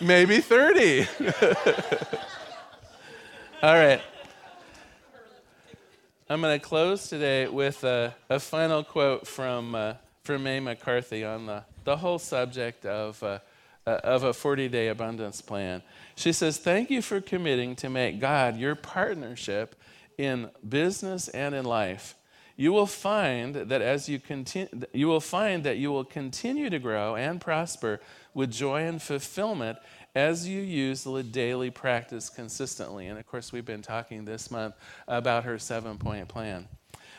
Maybe 0.00 0.38
30. 0.40 1.00
All 3.62 3.74
right. 3.74 4.00
I'm 6.30 6.40
going 6.40 6.58
to 6.58 6.64
close 6.66 7.08
today 7.08 7.48
with 7.48 7.84
a, 7.84 8.14
a 8.30 8.40
final 8.40 8.82
quote 8.82 9.26
from, 9.26 9.74
uh, 9.74 9.94
from 10.24 10.42
May 10.42 10.60
McCarthy 10.60 11.22
on 11.22 11.44
the, 11.44 11.64
the 11.84 11.98
whole 11.98 12.18
subject 12.18 12.86
of, 12.86 13.22
uh, 13.22 13.40
uh, 13.86 14.00
of 14.02 14.22
a 14.22 14.32
40 14.32 14.68
day 14.68 14.88
abundance 14.88 15.40
plan. 15.40 15.82
She 16.14 16.32
says, 16.32 16.58
Thank 16.58 16.90
you 16.90 17.02
for 17.02 17.20
committing 17.20 17.76
to 17.76 17.88
make 17.88 18.20
God 18.20 18.56
your 18.56 18.74
partnership 18.74 19.76
in 20.18 20.50
business 20.68 21.28
and 21.28 21.54
in 21.54 21.64
life 21.64 22.14
you 22.56 22.72
will 22.72 22.86
find 22.86 23.54
that 23.54 23.82
as 23.82 24.08
you 24.08 24.18
continue, 24.18 24.68
you 24.92 25.06
will 25.06 25.20
find 25.20 25.62
that 25.64 25.76
you 25.76 25.92
will 25.92 26.04
continue 26.04 26.70
to 26.70 26.78
grow 26.78 27.14
and 27.14 27.40
prosper 27.40 28.00
with 28.32 28.50
joy 28.50 28.82
and 28.84 29.00
fulfillment 29.00 29.78
as 30.14 30.48
you 30.48 30.62
use 30.62 31.04
the 31.04 31.22
daily 31.22 31.70
practice 31.70 32.30
consistently. 32.30 33.06
And 33.08 33.18
of 33.18 33.26
course, 33.26 33.52
we've 33.52 33.66
been 33.66 33.82
talking 33.82 34.24
this 34.24 34.50
month 34.50 34.74
about 35.06 35.44
her 35.44 35.58
seven 35.58 35.98
point 35.98 36.28
plan. 36.28 36.66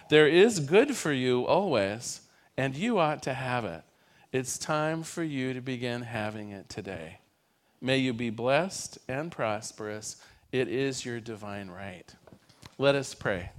There 0.10 0.28
is 0.28 0.60
good 0.60 0.96
for 0.96 1.12
you 1.12 1.46
always, 1.46 2.22
and 2.58 2.76
you 2.76 2.98
ought 2.98 3.22
to 3.24 3.34
have 3.34 3.66
it. 3.66 3.84
It's 4.34 4.58
time 4.58 5.04
for 5.04 5.24
you 5.24 5.54
to 5.54 5.62
begin 5.62 6.02
having 6.02 6.50
it 6.50 6.68
today. 6.68 7.20
May 7.80 8.00
you 8.00 8.12
be 8.12 8.30
blessed 8.30 8.98
and 9.08 9.32
prosperous. 9.32 10.18
It 10.52 10.68
is 10.68 11.06
your 11.06 11.22
divine 11.22 11.70
right. 11.70 12.14
Let 12.78 12.96
us 12.96 13.14
pray. 13.16 13.52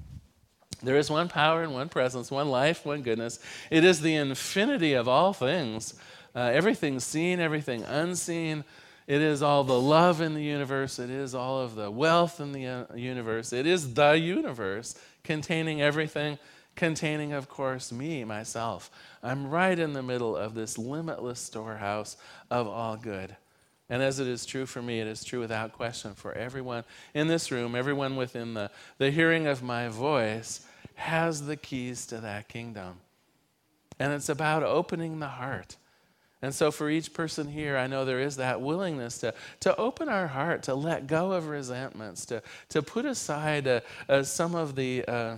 There 0.82 0.98
is 0.98 1.10
one 1.10 1.28
power 1.28 1.62
and 1.62 1.72
one 1.72 1.88
presence, 1.88 2.30
one 2.30 2.50
life, 2.50 2.84
one 2.84 3.00
goodness. 3.00 3.38
It 3.70 3.82
is 3.82 4.02
the 4.02 4.14
infinity 4.14 4.92
of 4.92 5.08
all 5.08 5.32
things, 5.32 5.94
uh, 6.36 6.50
everything 6.52 7.00
seen, 7.00 7.40
everything 7.40 7.82
unseen. 7.84 8.62
It 9.06 9.22
is 9.22 9.42
all 9.42 9.64
the 9.64 9.80
love 9.80 10.20
in 10.20 10.34
the 10.34 10.42
universe. 10.42 10.98
It 10.98 11.08
is 11.08 11.34
all 11.34 11.60
of 11.62 11.76
the 11.76 11.90
wealth 11.90 12.40
in 12.40 12.52
the 12.52 12.66
uh, 12.66 12.94
universe. 12.94 13.54
It 13.54 13.66
is 13.66 13.94
the 13.94 14.12
universe 14.12 14.94
containing 15.24 15.80
everything, 15.80 16.38
containing, 16.78 17.32
of 17.32 17.48
course, 17.48 17.92
me, 17.92 18.24
myself. 18.24 18.90
I'm 19.22 19.50
right 19.50 19.78
in 19.78 19.92
the 19.92 20.02
middle 20.02 20.36
of 20.36 20.54
this 20.54 20.78
limitless 20.78 21.40
storehouse 21.40 22.16
of 22.50 22.68
all 22.68 22.96
good. 22.96 23.36
And 23.90 24.02
as 24.02 24.20
it 24.20 24.28
is 24.28 24.46
true 24.46 24.64
for 24.64 24.80
me, 24.80 25.00
it 25.00 25.06
is 25.06 25.24
true 25.24 25.40
without 25.40 25.72
question 25.72 26.14
for 26.14 26.32
everyone 26.32 26.84
in 27.14 27.26
this 27.26 27.50
room, 27.50 27.74
everyone 27.74 28.16
within 28.16 28.54
the, 28.54 28.70
the 28.98 29.10
hearing 29.10 29.46
of 29.46 29.62
my 29.62 29.88
voice 29.88 30.64
has 30.94 31.46
the 31.46 31.56
keys 31.56 32.06
to 32.06 32.18
that 32.18 32.48
kingdom. 32.48 33.00
And 33.98 34.12
it's 34.12 34.28
about 34.28 34.62
opening 34.62 35.18
the 35.18 35.28
heart. 35.28 35.76
And 36.40 36.54
so, 36.54 36.70
for 36.70 36.88
each 36.88 37.12
person 37.12 37.48
here, 37.48 37.76
I 37.76 37.88
know 37.88 38.04
there 38.04 38.20
is 38.20 38.36
that 38.36 38.60
willingness 38.60 39.18
to, 39.18 39.34
to 39.60 39.74
open 39.76 40.08
our 40.08 40.28
heart, 40.28 40.62
to 40.64 40.74
let 40.76 41.08
go 41.08 41.32
of 41.32 41.48
resentments, 41.48 42.24
to, 42.26 42.40
to 42.68 42.80
put 42.80 43.04
aside 43.04 43.66
uh, 43.66 43.80
uh, 44.08 44.22
some 44.22 44.54
of 44.54 44.76
the 44.76 45.04
uh, 45.08 45.36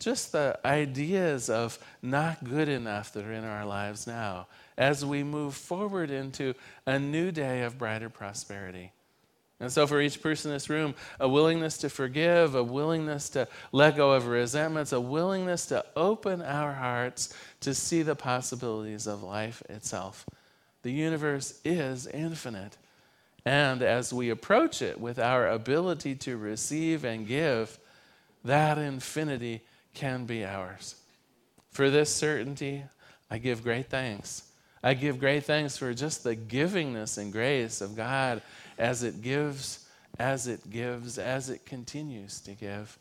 just 0.00 0.32
the 0.32 0.58
ideas 0.64 1.48
of 1.48 1.78
not 2.02 2.42
good 2.42 2.68
enough 2.68 3.12
that 3.12 3.24
are 3.24 3.32
in 3.32 3.44
our 3.44 3.64
lives 3.64 4.06
now 4.06 4.48
as 4.76 5.04
we 5.04 5.22
move 5.22 5.54
forward 5.54 6.10
into 6.10 6.54
a 6.86 6.98
new 6.98 7.30
day 7.30 7.62
of 7.62 7.78
brighter 7.78 8.08
prosperity. 8.08 8.92
And 9.60 9.70
so, 9.70 9.86
for 9.86 10.00
each 10.00 10.22
person 10.22 10.50
in 10.50 10.56
this 10.56 10.70
room, 10.70 10.94
a 11.20 11.28
willingness 11.28 11.76
to 11.78 11.90
forgive, 11.90 12.54
a 12.54 12.64
willingness 12.64 13.28
to 13.30 13.46
let 13.72 13.94
go 13.94 14.12
of 14.12 14.26
resentments, 14.26 14.92
a 14.92 15.00
willingness 15.00 15.66
to 15.66 15.84
open 15.94 16.40
our 16.40 16.72
hearts 16.72 17.34
to 17.60 17.74
see 17.74 18.00
the 18.00 18.16
possibilities 18.16 19.06
of 19.06 19.22
life 19.22 19.62
itself. 19.68 20.24
The 20.82 20.92
universe 20.92 21.60
is 21.62 22.06
infinite. 22.06 22.78
And 23.44 23.82
as 23.82 24.14
we 24.14 24.30
approach 24.30 24.80
it 24.80 24.98
with 24.98 25.18
our 25.18 25.48
ability 25.48 26.14
to 26.16 26.38
receive 26.38 27.04
and 27.04 27.26
give, 27.26 27.78
that 28.44 28.78
infinity 28.78 29.62
can 29.94 30.26
be 30.26 30.44
ours. 30.44 30.96
For 31.70 31.90
this 31.90 32.14
certainty, 32.14 32.84
I 33.30 33.38
give 33.38 33.62
great 33.62 33.86
thanks. 33.86 34.42
I 34.82 34.94
give 34.94 35.20
great 35.20 35.44
thanks 35.44 35.76
for 35.76 35.92
just 35.92 36.24
the 36.24 36.34
givingness 36.34 37.18
and 37.18 37.32
grace 37.32 37.80
of 37.80 37.96
God 37.96 38.42
as 38.78 39.02
it 39.02 39.22
gives, 39.22 39.86
as 40.18 40.46
it 40.46 40.70
gives, 40.70 41.18
as 41.18 41.50
it 41.50 41.66
continues 41.66 42.40
to 42.40 42.52
give. 42.52 42.98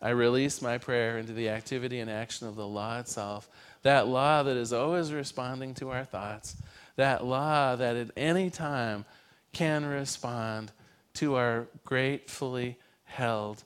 I 0.00 0.10
release 0.10 0.60
my 0.60 0.78
prayer 0.78 1.18
into 1.18 1.32
the 1.32 1.48
activity 1.48 2.00
and 2.00 2.10
action 2.10 2.46
of 2.46 2.56
the 2.56 2.66
law 2.66 2.98
itself, 2.98 3.48
that 3.82 4.08
law 4.08 4.42
that 4.42 4.56
is 4.56 4.72
always 4.72 5.12
responding 5.12 5.74
to 5.74 5.90
our 5.90 6.04
thoughts, 6.04 6.56
that 6.96 7.24
law 7.24 7.76
that 7.76 7.96
at 7.96 8.10
any 8.16 8.50
time 8.50 9.04
can 9.52 9.84
respond 9.84 10.72
to 11.14 11.36
our 11.36 11.66
gratefully 11.84 12.76
held 13.04 13.62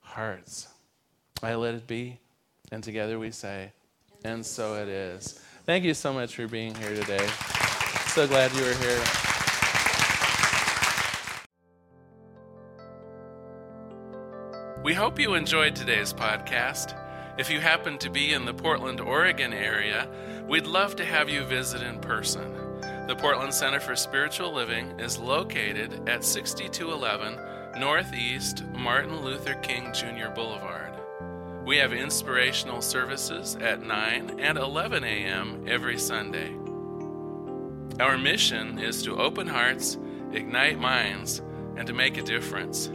hearts. 0.00 0.68
I 1.46 1.54
let 1.54 1.76
it 1.76 1.86
be, 1.86 2.18
and 2.72 2.82
together 2.82 3.20
we 3.20 3.30
say, 3.30 3.70
and 4.24 4.44
so 4.44 4.74
it 4.82 4.88
is. 4.88 5.40
Thank 5.64 5.84
you 5.84 5.94
so 5.94 6.12
much 6.12 6.34
for 6.34 6.48
being 6.48 6.74
here 6.74 6.92
today. 6.92 7.24
So 8.08 8.26
glad 8.26 8.52
you 8.52 8.64
were 8.64 8.74
here. 8.74 9.00
We 14.82 14.92
hope 14.92 15.20
you 15.20 15.34
enjoyed 15.34 15.76
today's 15.76 16.12
podcast. 16.12 16.98
If 17.38 17.48
you 17.48 17.60
happen 17.60 17.96
to 17.98 18.10
be 18.10 18.32
in 18.32 18.44
the 18.44 18.52
Portland, 18.52 19.00
Oregon 19.00 19.52
area, 19.52 20.08
we'd 20.48 20.66
love 20.66 20.96
to 20.96 21.04
have 21.04 21.28
you 21.28 21.44
visit 21.44 21.80
in 21.80 22.00
person. 22.00 22.52
The 23.06 23.14
Portland 23.16 23.54
Center 23.54 23.78
for 23.78 23.94
Spiritual 23.94 24.52
Living 24.52 24.98
is 24.98 25.16
located 25.16 26.08
at 26.08 26.24
6211 26.24 27.80
Northeast 27.80 28.64
Martin 28.72 29.22
Luther 29.22 29.54
King 29.54 29.92
Jr. 29.92 30.30
Boulevard. 30.34 30.96
We 31.66 31.76
have 31.78 31.92
inspirational 31.92 32.80
services 32.80 33.56
at 33.56 33.82
9 33.82 34.38
and 34.38 34.56
11 34.56 35.02
a.m. 35.02 35.64
every 35.66 35.98
Sunday. 35.98 36.54
Our 37.98 38.16
mission 38.16 38.78
is 38.78 39.02
to 39.02 39.16
open 39.16 39.48
hearts, 39.48 39.98
ignite 40.32 40.78
minds, 40.78 41.42
and 41.76 41.84
to 41.88 41.92
make 41.92 42.18
a 42.18 42.22
difference. 42.22 42.88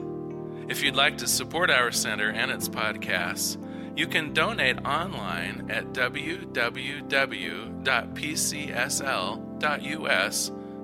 If 0.69 0.81
you'd 0.81 0.95
like 0.95 1.17
to 1.17 1.27
support 1.27 1.69
our 1.69 1.91
center 1.91 2.29
and 2.29 2.49
its 2.49 2.69
podcasts, 2.69 3.57
you 3.97 4.07
can 4.07 4.31
donate 4.31 4.85
online 4.85 5.69
at 5.69 5.91
www.pcsl.us 5.91 6.51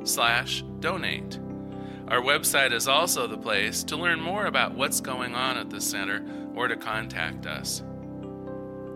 slash 0.04 0.64
donate. 0.82 1.40
Our 2.10 2.22
website 2.22 2.74
is 2.74 2.90
also 2.90 3.28
the 3.28 3.38
place 3.38 3.86
to 3.86 3.96
learn 3.96 4.20
more 4.20 4.46
about 4.46 4.76
what's 4.76 5.00
going 5.00 5.36
on 5.36 5.56
at 5.56 5.70
the 5.70 5.80
center 5.80 6.22
or 6.58 6.68
to 6.68 6.76
contact 6.76 7.46
us. 7.46 7.84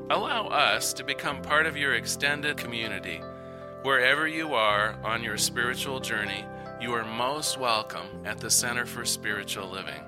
Allow 0.09 0.47
us 0.47 0.93
to 0.93 1.03
become 1.03 1.43
part 1.43 1.67
of 1.67 1.77
your 1.77 1.93
extended 1.93 2.57
community. 2.57 3.21
Wherever 3.83 4.27
you 4.27 4.55
are 4.55 4.95
on 5.03 5.23
your 5.23 5.37
spiritual 5.37 5.99
journey, 5.99 6.43
you 6.81 6.91
are 6.93 7.05
most 7.05 7.59
welcome 7.59 8.07
at 8.25 8.39
the 8.39 8.49
Center 8.49 8.87
for 8.87 9.05
Spiritual 9.05 9.69
Living. 9.69 10.01